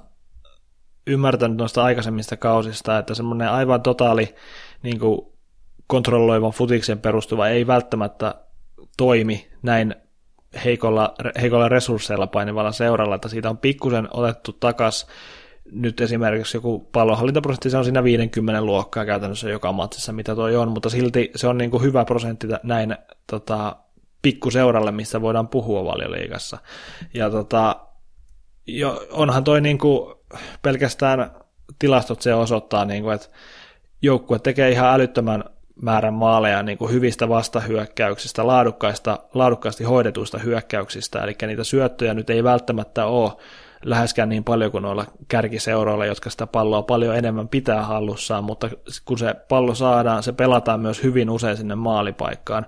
ymmärtänyt 1.07 1.57
noista 1.57 1.83
aikaisemmista 1.83 2.37
kausista, 2.37 2.97
että 2.97 3.15
semmoinen 3.15 3.49
aivan 3.49 3.81
totaali 3.81 4.35
niin 4.83 4.99
kuin, 4.99 5.21
kontrolloivan 5.87 6.51
futiksen 6.51 6.99
perustuva 6.99 7.47
ei 7.47 7.67
välttämättä 7.67 8.35
toimi 8.97 9.47
näin 9.63 9.95
heikolla, 10.65 11.13
heikolla 11.41 11.69
resursseilla 11.69 12.27
painivalla 12.27 12.71
seuralla, 12.71 13.15
että 13.15 13.29
siitä 13.29 13.49
on 13.49 13.57
pikkusen 13.57 14.07
otettu 14.11 14.53
takas. 14.53 15.07
Nyt 15.71 16.01
esimerkiksi 16.01 16.57
joku 16.57 16.79
pallonhallintaprosentti, 16.79 17.69
se 17.69 17.77
on 17.77 17.83
siinä 17.83 18.03
50 18.03 18.61
luokkaa 18.61 19.05
käytännössä 19.05 19.49
joka 19.49 19.71
matsissa, 19.71 20.13
mitä 20.13 20.35
toi 20.35 20.55
on, 20.55 20.71
mutta 20.71 20.89
silti 20.89 21.31
se 21.35 21.47
on 21.47 21.57
niin 21.57 21.71
kuin 21.71 21.83
hyvä 21.83 22.05
prosentti 22.05 22.47
näin 22.63 22.95
tota, 23.31 23.75
pikkuseuralle, 24.21 24.91
missä 24.91 25.21
voidaan 25.21 25.47
puhua 25.47 25.85
valioliigassa. 25.85 26.57
Ja 27.13 27.29
tota, 27.29 27.75
jo, 28.67 29.07
onhan 29.11 29.43
toi 29.43 29.61
niinku 29.61 30.23
pelkästään 30.61 31.31
tilastot 31.79 32.21
se 32.21 32.33
osoittaa, 32.33 32.85
niinku, 32.85 33.09
että 33.09 33.27
joukkue 34.01 34.39
tekee 34.39 34.69
ihan 34.69 34.93
älyttömän 34.93 35.43
määrän 35.81 36.13
maaleja 36.13 36.63
niin 36.63 36.77
kuin 36.77 36.91
hyvistä 36.91 37.29
vastahyökkäyksistä, 37.29 38.47
laadukkaista, 38.47 39.19
laadukkaasti 39.33 39.83
hoidetuista 39.83 40.37
hyökkäyksistä, 40.37 41.23
eli 41.23 41.35
niitä 41.47 41.63
syöttöjä 41.63 42.13
nyt 42.13 42.29
ei 42.29 42.43
välttämättä 42.43 43.05
ole 43.05 43.31
läheskään 43.85 44.29
niin 44.29 44.43
paljon 44.43 44.71
kuin 44.71 44.81
noilla 44.81 45.05
kärkiseuroilla, 45.27 46.05
jotka 46.05 46.29
sitä 46.29 46.47
palloa 46.47 46.81
paljon 46.81 47.15
enemmän 47.15 47.47
pitää 47.47 47.83
hallussaan, 47.83 48.43
mutta 48.43 48.69
kun 49.05 49.17
se 49.17 49.35
pallo 49.49 49.75
saadaan, 49.75 50.23
se 50.23 50.33
pelataan 50.33 50.79
myös 50.79 51.03
hyvin 51.03 51.29
usein 51.29 51.57
sinne 51.57 51.75
maalipaikkaan. 51.75 52.65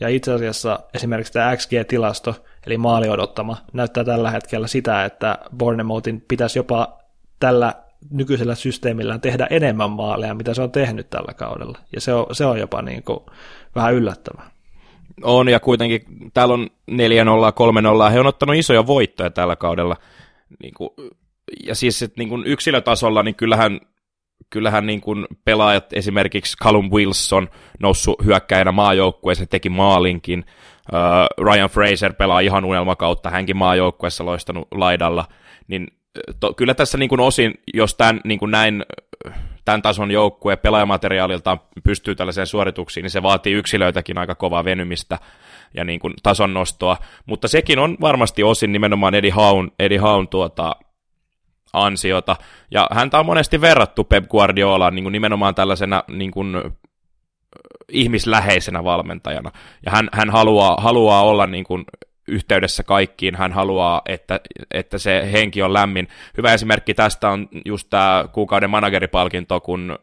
Ja 0.00 0.08
itse 0.08 0.32
asiassa 0.32 0.80
esimerkiksi 0.94 1.32
tämä 1.32 1.56
XG-tilasto, 1.56 2.34
eli 2.66 2.76
maali 2.76 3.08
odottama, 3.08 3.56
näyttää 3.72 4.04
tällä 4.04 4.30
hetkellä 4.30 4.66
sitä, 4.66 5.04
että 5.04 5.38
Bournemouthin 5.56 6.24
pitäisi 6.28 6.58
jopa 6.58 6.98
tällä 7.40 7.74
nykyisellä 8.10 8.54
systeemillä 8.54 9.18
tehdä 9.18 9.46
enemmän 9.50 9.90
maaleja, 9.90 10.34
mitä 10.34 10.54
se 10.54 10.62
on 10.62 10.70
tehnyt 10.70 11.10
tällä 11.10 11.34
kaudella. 11.34 11.78
Ja 11.94 12.00
se 12.00 12.14
on, 12.14 12.26
se 12.32 12.44
on 12.44 12.58
jopa 12.58 12.82
niin 12.82 13.02
kuin 13.02 13.20
vähän 13.74 13.94
yllättävää. 13.94 14.50
On, 15.22 15.48
ja 15.48 15.60
kuitenkin 15.60 16.02
täällä 16.34 16.54
on 16.54 16.68
4-0, 16.90 16.94
3-0, 18.08 18.10
he 18.12 18.20
on 18.20 18.26
ottanut 18.26 18.56
isoja 18.56 18.86
voittoja 18.86 19.30
tällä 19.30 19.56
kaudella. 19.56 19.96
Niin 20.62 20.74
kuin, 20.74 20.90
ja 21.66 21.74
siis 21.74 22.02
että 22.02 22.20
niin 22.20 22.28
kuin 22.28 22.46
yksilötasolla, 22.46 23.22
niin 23.22 23.34
kyllähän 23.34 23.80
kyllähän 24.50 24.86
niin 24.86 25.00
kuin 25.00 25.26
pelaajat, 25.44 25.92
esimerkiksi 25.92 26.56
Callum 26.62 26.90
Wilson 26.90 27.48
noussut 27.80 28.24
hyökkäjänä 28.24 28.72
maajoukkueeseen, 28.72 29.48
teki 29.48 29.68
maalinkin. 29.68 30.44
Uh, 30.92 31.44
Ryan 31.44 31.70
Fraser 31.70 32.12
pelaa 32.12 32.40
ihan 32.40 32.64
unelmakautta, 32.64 33.30
hänkin 33.30 33.56
maajoukkueessa 33.56 34.24
loistanut 34.24 34.68
laidalla. 34.74 35.24
Niin 35.68 35.88
to, 36.40 36.54
kyllä 36.54 36.74
tässä 36.74 36.98
niin 36.98 37.08
kuin 37.08 37.20
osin, 37.20 37.54
jos 37.74 37.94
tämän, 37.94 38.20
niin 38.24 38.38
kuin 38.38 38.50
näin, 38.50 38.84
tämän 39.64 39.82
tason 39.82 40.10
joukkue 40.10 40.56
pelaajamateriaaliltaan 40.56 41.60
pystyy 41.84 42.14
tällaiseen 42.14 42.46
suorituksiin, 42.46 43.02
niin 43.02 43.10
se 43.10 43.22
vaatii 43.22 43.52
yksilöitäkin 43.52 44.18
aika 44.18 44.34
kovaa 44.34 44.64
venymistä 44.64 45.18
ja 45.74 45.84
niin 45.84 46.00
kuin 46.00 46.14
tason 46.22 46.54
nostoa. 46.54 46.96
Mutta 47.26 47.48
sekin 47.48 47.78
on 47.78 47.96
varmasti 48.00 48.42
osin 48.42 48.72
nimenomaan 48.72 49.14
Eddie 49.14 49.30
Haun, 49.30 49.72
Eddie 49.78 49.98
Haun 49.98 50.28
tuota, 50.28 50.76
ansiota. 51.72 52.36
Ja 52.70 52.86
häntä 52.92 53.18
on 53.18 53.26
monesti 53.26 53.60
verrattu 53.60 54.04
Pep 54.04 54.28
Guardiolaan 54.28 54.94
niin 54.94 55.04
kuin 55.04 55.12
nimenomaan 55.12 55.54
tällaisena 55.54 56.04
niin 56.08 56.30
kuin, 56.30 56.56
ihmisläheisenä 57.88 58.84
valmentajana. 58.84 59.50
Ja 59.86 59.92
hän, 59.92 60.08
hän 60.12 60.30
haluaa, 60.30 60.76
haluaa 60.80 61.22
olla 61.22 61.46
niin 61.46 61.64
kuin 61.64 61.84
yhteydessä 62.28 62.82
kaikkiin, 62.82 63.36
hän 63.36 63.52
haluaa, 63.52 64.02
että, 64.06 64.40
että 64.70 64.98
se 64.98 65.32
henki 65.32 65.62
on 65.62 65.72
lämmin. 65.72 66.08
Hyvä 66.36 66.52
esimerkki 66.52 66.94
tästä 66.94 67.28
on 67.28 67.48
just 67.64 67.86
tämä 67.90 68.24
kuukauden 68.32 68.70
manageripalkinto, 68.70 69.60
kun 69.60 69.98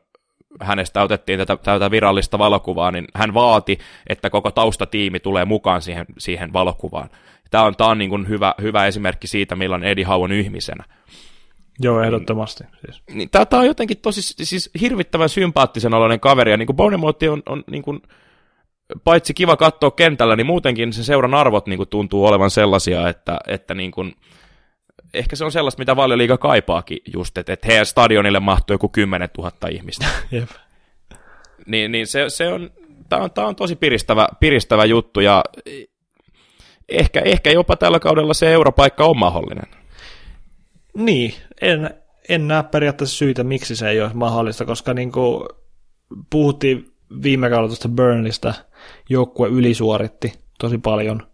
hänestä 0.62 1.04
otettiin 1.04 1.40
tätä, 1.40 1.58
tätä 1.58 1.92
virallista 1.92 2.40
valokuvaa, 2.40 2.92
niin 2.92 3.06
hän 3.16 3.34
vaati, 3.34 3.80
että 4.08 4.30
koko 4.30 4.52
taustatiimi 4.52 5.20
tulee 5.20 5.46
mukaan 5.46 5.82
siihen, 5.82 6.06
siihen 6.18 6.54
valokuvaan. 6.54 7.10
Tämä 7.52 7.64
on, 7.64 7.76
tämä 7.76 7.90
on 7.90 7.98
niin 7.98 8.10
kuin 8.10 8.28
hyvä, 8.30 8.56
hyvä 8.62 8.86
esimerkki 8.86 9.28
siitä, 9.28 9.56
millainen 9.56 9.90
Eddie 9.90 10.06
Howe 10.06 10.24
on 10.24 10.32
ihmisenä. 10.32 10.84
Joo, 11.80 12.02
ehdottomasti. 12.02 12.64
Siis. 12.86 13.04
Niin, 13.14 13.30
tämä, 13.30 13.46
tämä 13.46 13.60
on 13.60 13.68
jotenkin 13.68 13.98
tosi 13.98 14.22
siis 14.22 14.70
hirvittävän 14.82 15.30
sympaattisen 15.30 15.94
oloinen 15.94 16.20
kaveri, 16.20 16.52
ja 16.52 16.58
niin 16.58 16.66
kuin 16.66 16.76
Bonemotti 16.76 17.28
on, 17.30 17.44
on 17.46 17.64
niin 17.72 17.84
kuin, 17.84 18.02
paitsi 19.04 19.34
kiva 19.34 19.58
katsoa 19.58 19.92
kentällä, 19.92 20.36
niin 20.36 20.48
muutenkin 20.48 20.94
se 20.94 21.04
seuran 21.04 21.34
arvot 21.34 21.68
niin 21.68 21.78
kuin, 21.78 21.90
tuntuu 21.90 22.26
olevan 22.26 22.50
sellaisia, 22.50 23.10
että, 23.10 23.40
että 23.48 23.74
niin 23.74 23.92
kuin, 23.92 24.14
ehkä 25.14 25.36
se 25.36 25.46
on 25.46 25.52
sellaista, 25.52 25.80
mitä 25.80 25.96
valioliiga 25.96 26.38
kaipaakin 26.38 27.00
just, 27.14 27.38
että, 27.38 27.54
että 27.54 27.68
heidän 27.68 27.86
stadionille 27.86 28.40
mahtuu 28.40 28.74
joku 28.74 28.90
10 28.90 29.30
000 29.38 29.52
ihmistä. 29.72 30.06
Jep. 30.32 30.50
Niin, 31.66 31.92
niin 31.92 32.08
se, 32.08 32.30
se 32.30 32.48
on, 32.48 32.70
tämä 33.10 33.22
on, 33.22 33.32
tämä 33.32 33.48
on 33.48 33.56
tosi 33.56 33.76
piristävä, 33.76 34.28
piristävä 34.40 34.86
juttu, 34.86 35.20
ja 35.20 35.44
ehkä, 36.90 37.22
ehkä 37.26 37.52
jopa 37.52 37.76
tällä 37.76 38.00
kaudella 38.00 38.34
se 38.34 38.54
europaikka 38.54 39.06
on 39.06 39.20
mahdollinen. 39.20 39.66
Niin, 40.98 41.34
en, 41.62 41.90
en 42.30 42.48
näe 42.48 42.64
periaatteessa 42.64 43.18
syitä, 43.18 43.44
miksi 43.44 43.76
se 43.76 43.90
ei 43.90 44.02
ole 44.02 44.12
mahdollista, 44.14 44.66
koska 44.66 44.94
niin 44.94 45.12
kuin 45.12 45.50
puhuttiin 46.30 46.94
viime 47.24 47.50
kaudella 47.50 47.68
tuosta 47.68 47.90
Burnleystä, 47.90 48.54
joukkue 49.10 49.50
ylisuoritti 49.50 50.34
tosi 50.60 50.78
paljon. 50.78 51.28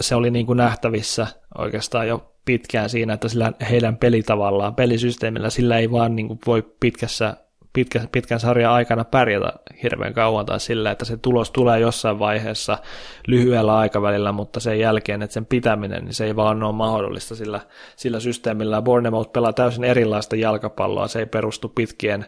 se 0.00 0.14
oli 0.14 0.30
niin 0.30 0.46
kuin 0.46 0.56
nähtävissä 0.56 1.26
oikeastaan 1.58 2.08
jo 2.08 2.29
pitkään 2.44 2.90
siinä, 2.90 3.12
että 3.12 3.28
sillä 3.28 3.52
heidän 3.70 3.96
pelitavallaan, 3.96 4.74
pelisysteemillä, 4.74 5.50
sillä 5.50 5.78
ei 5.78 5.90
vaan 5.90 6.16
niin 6.16 6.28
kuin 6.28 6.38
voi 6.46 6.62
pitkässä 6.80 7.36
pitkä, 7.72 8.00
pitkän 8.12 8.40
sarjan 8.40 8.72
aikana 8.72 9.04
pärjätä 9.04 9.52
hirveän 9.82 10.14
kauan 10.14 10.46
tai 10.46 10.60
sillä, 10.60 10.90
että 10.90 11.04
se 11.04 11.16
tulos 11.16 11.50
tulee 11.50 11.80
jossain 11.80 12.18
vaiheessa 12.18 12.78
lyhyellä 13.26 13.78
aikavälillä, 13.78 14.32
mutta 14.32 14.60
sen 14.60 14.78
jälkeen, 14.78 15.22
että 15.22 15.34
sen 15.34 15.46
pitäminen, 15.46 16.04
niin 16.04 16.14
se 16.14 16.24
ei 16.24 16.36
vaan 16.36 16.62
ole 16.62 16.74
mahdollista 16.74 17.34
sillä, 17.34 17.60
sillä 17.96 18.20
systeemillä. 18.20 18.82
Bournemouth 18.82 19.32
pelaa 19.32 19.52
täysin 19.52 19.84
erilaista 19.84 20.36
jalkapalloa, 20.36 21.08
se 21.08 21.18
ei 21.18 21.26
perustu 21.26 21.68
pitkien 21.68 22.26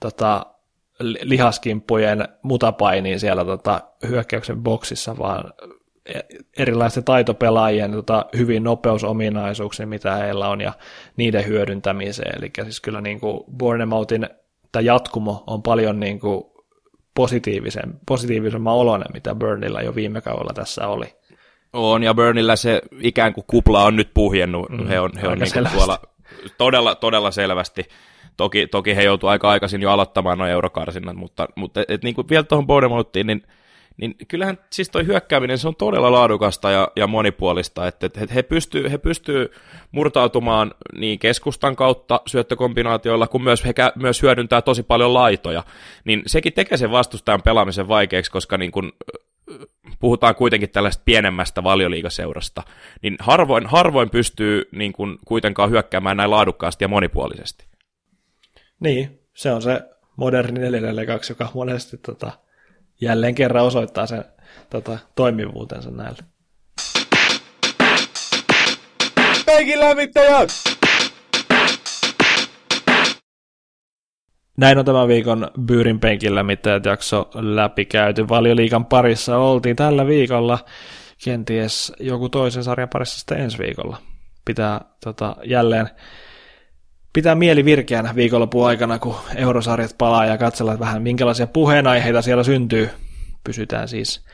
tota, 0.00 0.46
lihaskimppujen 1.22 2.28
mutapainiin 2.42 3.20
siellä 3.20 3.44
tota, 3.44 3.80
hyökkäyksen 4.08 4.62
boksissa, 4.62 5.18
vaan 5.18 5.52
erilaisten 6.58 7.04
taitopelaajien 7.04 7.92
tota, 7.92 8.26
hyvin 8.36 8.64
nopeusominaisuuksia, 8.64 9.86
mitä 9.86 10.14
heillä 10.14 10.48
on, 10.48 10.60
ja 10.60 10.72
niiden 11.16 11.46
hyödyntämiseen. 11.46 12.38
Eli 12.38 12.50
siis 12.62 12.80
kyllä 12.80 13.00
niin 13.00 13.20
kuin 13.20 13.40
Bournemouthin 13.56 14.28
tämä 14.72 14.82
jatkumo 14.82 15.44
on 15.46 15.62
paljon 15.62 16.00
niin 16.00 16.20
kuin 16.20 16.44
positiivisen, 17.14 17.94
positiivisemman 18.06 18.74
oloinen, 18.74 19.08
mitä 19.12 19.34
Burnilla 19.34 19.82
jo 19.82 19.94
viime 19.94 20.20
kaudella 20.20 20.52
tässä 20.54 20.88
oli. 20.88 21.06
On, 21.72 22.02
ja 22.02 22.14
Burnilla 22.14 22.56
se 22.56 22.82
ikään 23.00 23.34
kuin 23.34 23.44
kupla 23.46 23.84
on 23.84 23.96
nyt 23.96 24.10
puhjennut. 24.14 24.68
Mm, 24.70 24.86
he 24.86 25.00
on, 25.00 25.10
he 25.22 25.28
on 25.28 25.38
niin 25.38 25.68
tuolla 25.72 25.98
todella, 26.58 26.94
todella 26.94 27.30
selvästi. 27.30 27.84
Toki, 28.36 28.66
toki 28.66 28.96
he 28.96 29.02
joutuivat 29.02 29.32
aika 29.32 29.50
aikaisin 29.50 29.82
jo 29.82 29.90
aloittamaan 29.90 30.38
nuo 30.38 30.46
eurokarsinnat, 30.46 31.16
mutta, 31.16 31.48
mutta 31.56 31.80
et, 31.80 31.90
et, 31.90 32.04
niin 32.04 32.14
kuin 32.14 32.28
vielä 32.28 32.42
tuohon 32.42 32.66
Bournemouthiin, 32.66 33.26
niin 33.26 33.42
niin 33.96 34.14
kyllähän 34.28 34.58
siis 34.70 34.90
toi 34.90 35.06
hyökkääminen 35.06 35.58
se 35.58 35.68
on 35.68 35.76
todella 35.76 36.12
laadukasta 36.12 36.70
ja, 36.70 36.88
ja 36.96 37.06
monipuolista, 37.06 37.86
että, 37.86 38.06
että 38.06 38.34
he 38.34 38.42
pystyy, 38.42 38.90
he 38.90 38.98
pystyy 38.98 39.52
murtautumaan 39.92 40.74
niin 40.98 41.18
keskustan 41.18 41.76
kautta 41.76 42.20
syöttökombinaatioilla, 42.26 43.26
kuin 43.26 43.42
myös 43.44 43.64
he 43.64 43.74
myös 43.94 44.22
hyödyntää 44.22 44.62
tosi 44.62 44.82
paljon 44.82 45.14
laitoja, 45.14 45.64
niin 46.04 46.22
sekin 46.26 46.52
tekee 46.52 46.78
sen 46.78 46.90
vastustajan 46.90 47.42
pelaamisen 47.42 47.88
vaikeaksi, 47.88 48.30
koska 48.30 48.58
niin 48.58 48.72
kun, 48.72 48.92
puhutaan 49.98 50.34
kuitenkin 50.34 50.70
tällaista 50.70 51.02
pienemmästä 51.04 51.62
valioliigaseurasta, 51.62 52.62
niin 53.02 53.16
harvoin, 53.18 53.66
harvoin 53.66 54.10
pystyy 54.10 54.68
niin 54.72 54.92
kun, 54.92 55.18
kuitenkaan 55.24 55.70
hyökkäämään 55.70 56.16
näin 56.16 56.30
laadukkaasti 56.30 56.84
ja 56.84 56.88
monipuolisesti. 56.88 57.64
Niin, 58.80 59.20
se 59.34 59.52
on 59.52 59.62
se 59.62 59.82
moderni 60.16 60.60
442, 60.60 61.32
joka 61.32 61.50
monesti 61.54 61.96
tota, 61.96 62.32
jälleen 63.00 63.34
kerran 63.34 63.64
osoittaa 63.64 64.06
sen 64.06 64.24
tota, 64.70 64.98
toimivuutensa 65.14 65.90
näillä. 65.90 66.18
Peikin 69.46 69.80
lämmittäjät! 69.80 70.50
Näin 74.56 74.78
on 74.78 74.84
tämän 74.84 75.08
viikon 75.08 75.50
Byyrin 75.66 76.00
penkin 76.00 76.34
lämmittäjät 76.34 76.84
jakso 76.84 77.30
läpikäyty. 77.34 78.28
Valioliikan 78.28 78.86
parissa 78.86 79.38
oltiin 79.38 79.76
tällä 79.76 80.06
viikolla. 80.06 80.58
Kenties 81.24 81.92
joku 82.00 82.28
toisen 82.28 82.64
sarjan 82.64 82.88
parissa 82.88 83.18
sitten 83.18 83.40
ensi 83.40 83.58
viikolla. 83.58 83.96
Pitää 84.44 84.80
tota, 85.04 85.36
jälleen 85.44 85.88
pitää 87.14 87.34
mieli 87.34 87.64
virkeänä 87.64 88.14
viikonlopun 88.14 88.66
aikana, 88.66 88.98
kun 88.98 89.16
eurosarjat 89.36 89.94
palaa 89.98 90.26
ja 90.26 90.38
katsella 90.38 90.78
vähän 90.78 91.02
minkälaisia 91.02 91.46
puheenaiheita 91.46 92.22
siellä 92.22 92.42
syntyy. 92.42 92.90
Pysytään 93.44 93.88
siis 93.88 94.24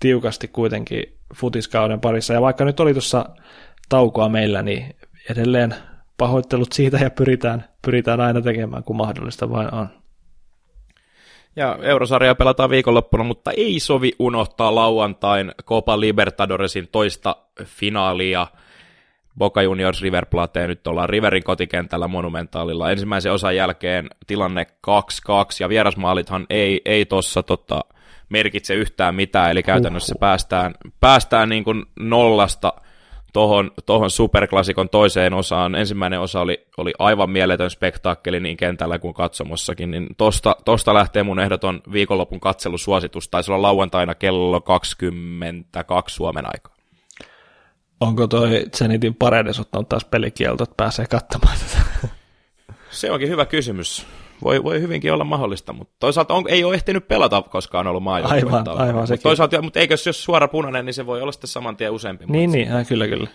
tiukasti 0.00 0.48
kuitenkin 0.48 1.02
futiskauden 1.34 2.00
parissa. 2.00 2.34
Ja 2.34 2.40
vaikka 2.40 2.64
nyt 2.64 2.80
oli 2.80 2.92
tuossa 2.92 3.24
taukoa 3.88 4.28
meillä, 4.28 4.62
niin 4.62 4.96
edelleen 5.30 5.74
pahoittelut 6.18 6.72
siitä 6.72 6.96
ja 6.96 7.10
pyritään, 7.10 7.64
pyritään 7.84 8.20
aina 8.20 8.40
tekemään, 8.40 8.84
kun 8.84 8.96
mahdollista 8.96 9.50
vain 9.50 9.74
on. 9.74 9.88
Ja 11.56 11.78
eurosarja 11.82 12.34
pelataan 12.34 12.70
viikonloppuna, 12.70 13.24
mutta 13.24 13.50
ei 13.50 13.80
sovi 13.80 14.12
unohtaa 14.18 14.74
lauantain 14.74 15.52
Copa 15.64 16.00
Libertadoresin 16.00 16.88
toista 16.92 17.36
finaalia– 17.64 18.46
Boca 19.38 19.62
Juniors 19.62 20.02
River 20.02 20.26
Plate, 20.26 20.66
nyt 20.66 20.86
ollaan 20.86 21.08
Riverin 21.08 21.44
kotikentällä 21.44 22.08
monumentaalilla. 22.08 22.90
Ensimmäisen 22.90 23.32
osan 23.32 23.56
jälkeen 23.56 24.10
tilanne 24.26 24.66
2-2, 24.86 24.92
ja 25.60 25.68
vierasmaalithan 25.68 26.46
ei, 26.50 26.80
ei 26.84 27.06
tuossa 27.06 27.42
tota, 27.42 27.80
merkitse 28.28 28.74
yhtään 28.74 29.14
mitään, 29.14 29.50
eli 29.50 29.62
käytännössä 29.62 30.12
Uhuh. 30.14 30.20
päästään, 30.20 30.74
päästään 31.00 31.48
niin 31.48 31.64
kuin 31.64 31.86
nollasta 32.00 32.72
tohon, 33.32 33.70
tohon 33.86 34.10
superklassikon 34.10 34.88
toiseen 34.88 35.34
osaan. 35.34 35.74
Ensimmäinen 35.74 36.20
osa 36.20 36.40
oli, 36.40 36.66
oli 36.76 36.92
aivan 36.98 37.30
mieletön 37.30 37.70
spektaakkeli 37.70 38.40
niin 38.40 38.56
kentällä 38.56 38.98
kuin 38.98 39.14
katsomossakin, 39.14 39.90
niin 39.90 40.06
tosta, 40.16 40.56
tosta 40.64 40.94
lähtee 40.94 41.22
mun 41.22 41.40
ehdoton 41.40 41.80
viikonlopun 41.92 42.40
katselusuositus, 42.40 43.28
taisi 43.28 43.52
olla 43.52 43.62
lauantaina 43.62 44.14
kello 44.14 44.60
22 44.60 46.14
Suomen 46.14 46.44
aikaa. 46.46 46.77
Onko 48.00 48.26
toi 48.26 48.66
Zenitin 48.76 49.14
Paredes 49.14 49.60
ottanut 49.60 49.88
taas 49.88 50.04
pelikielto, 50.04 50.64
että 50.64 50.74
pääsee 50.76 51.06
katsomaan 51.06 51.58
tätä? 51.58 52.08
Se 52.90 53.10
onkin 53.10 53.28
hyvä 53.28 53.46
kysymys. 53.46 54.06
Voi, 54.44 54.64
voi 54.64 54.80
hyvinkin 54.80 55.12
olla 55.12 55.24
mahdollista, 55.24 55.72
mutta 55.72 55.94
toisaalta 55.98 56.34
on, 56.34 56.44
ei 56.48 56.64
ole 56.64 56.74
ehtinyt 56.74 57.08
pelata 57.08 57.42
koskaan 57.42 57.86
ollut 57.86 58.02
maajoukkuetta. 58.02 58.70
Aivan, 58.70 58.78
aivan 58.78 59.00
mutta 59.00 59.16
toisaalta, 59.16 59.62
mutta 59.62 59.80
eikö 59.80 59.94
jos 60.06 60.24
suora 60.24 60.48
punainen, 60.48 60.86
niin 60.86 60.94
se 60.94 61.06
voi 61.06 61.22
olla 61.22 61.32
sitten 61.32 61.48
saman 61.48 61.76
tien 61.76 61.92
useampi. 61.92 62.24
Niin, 62.28 62.52
niin, 62.52 62.72
äh, 62.72 62.86
kyllä, 62.86 63.08
kyllä. 63.08 63.28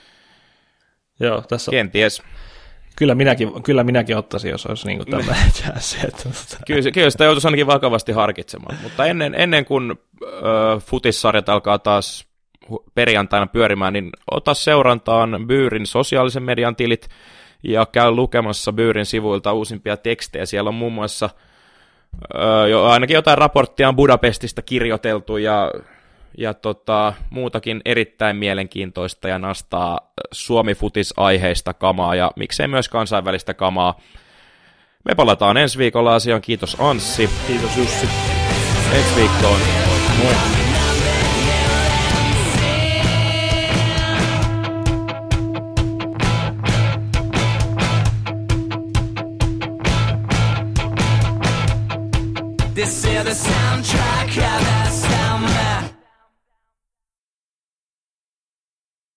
Joo, 1.20 1.42
tässä 1.42 1.72
Kenties. 1.72 2.22
Kyllä 2.96 3.16
minäkin, 3.16 3.64
kyllä 3.64 3.84
minäkin 3.84 4.18
ottaisin, 4.18 4.52
jos 4.52 4.66
olisi 4.66 4.88
niin 4.88 5.06
tämä 5.12 5.36
chanssi. 5.54 5.98
kyllä, 6.68 6.92
kyllä 6.92 7.10
sitä 7.10 7.24
joutuisi 7.26 7.48
ainakin 7.48 7.68
vakavasti 7.68 8.12
harkitsemaan, 8.12 8.78
mutta 8.84 9.06
ennen, 9.06 9.36
ennen 9.36 9.66
kuin 9.66 9.92
äh, 9.92 10.84
futissarjat 10.84 11.50
alkaa 11.50 11.80
taas 11.80 12.33
perjantaina 12.96 13.48
pyörimään, 13.48 13.94
niin 13.94 14.10
ota 14.32 14.54
seurantaan 14.54 15.48
Byyrin 15.48 15.86
sosiaalisen 15.86 16.44
median 16.44 16.76
tilit 16.76 17.10
ja 17.64 17.86
käy 17.86 18.12
lukemassa 18.12 18.74
Byyrin 18.74 19.06
sivuilta 19.06 19.54
uusimpia 19.54 19.98
tekstejä. 19.98 20.46
Siellä 20.46 20.68
on 20.68 20.76
muun 20.76 20.94
muassa 20.94 21.30
öö, 22.36 22.68
jo, 22.68 22.86
ainakin 22.86 23.16
jotain 23.16 23.38
raporttia 23.38 23.90
on 23.90 23.96
Budapestista 23.96 24.62
kirjoiteltu 24.62 25.38
ja, 25.38 25.72
ja 26.38 26.54
tota, 26.54 27.14
muutakin 27.30 27.82
erittäin 27.86 28.36
mielenkiintoista 28.36 29.28
ja 29.28 29.40
nastaa 29.40 30.00
Suomi-futis-aiheista 30.32 31.74
kamaa 31.74 32.16
ja 32.16 32.32
miksei 32.36 32.68
myös 32.68 32.90
kansainvälistä 32.90 33.54
kamaa. 33.54 34.00
Me 35.06 35.16
palataan 35.16 35.58
ensi 35.58 35.78
viikolla 35.78 36.16
asiaan. 36.16 36.42
Kiitos 36.42 36.78
Anssi. 36.80 37.30
Kiitos 37.48 37.78
Jussi. 37.78 38.08
Ensi 38.94 39.16
viikkoon. 39.16 39.60
Moi. 40.24 40.63
innocent 53.34 53.63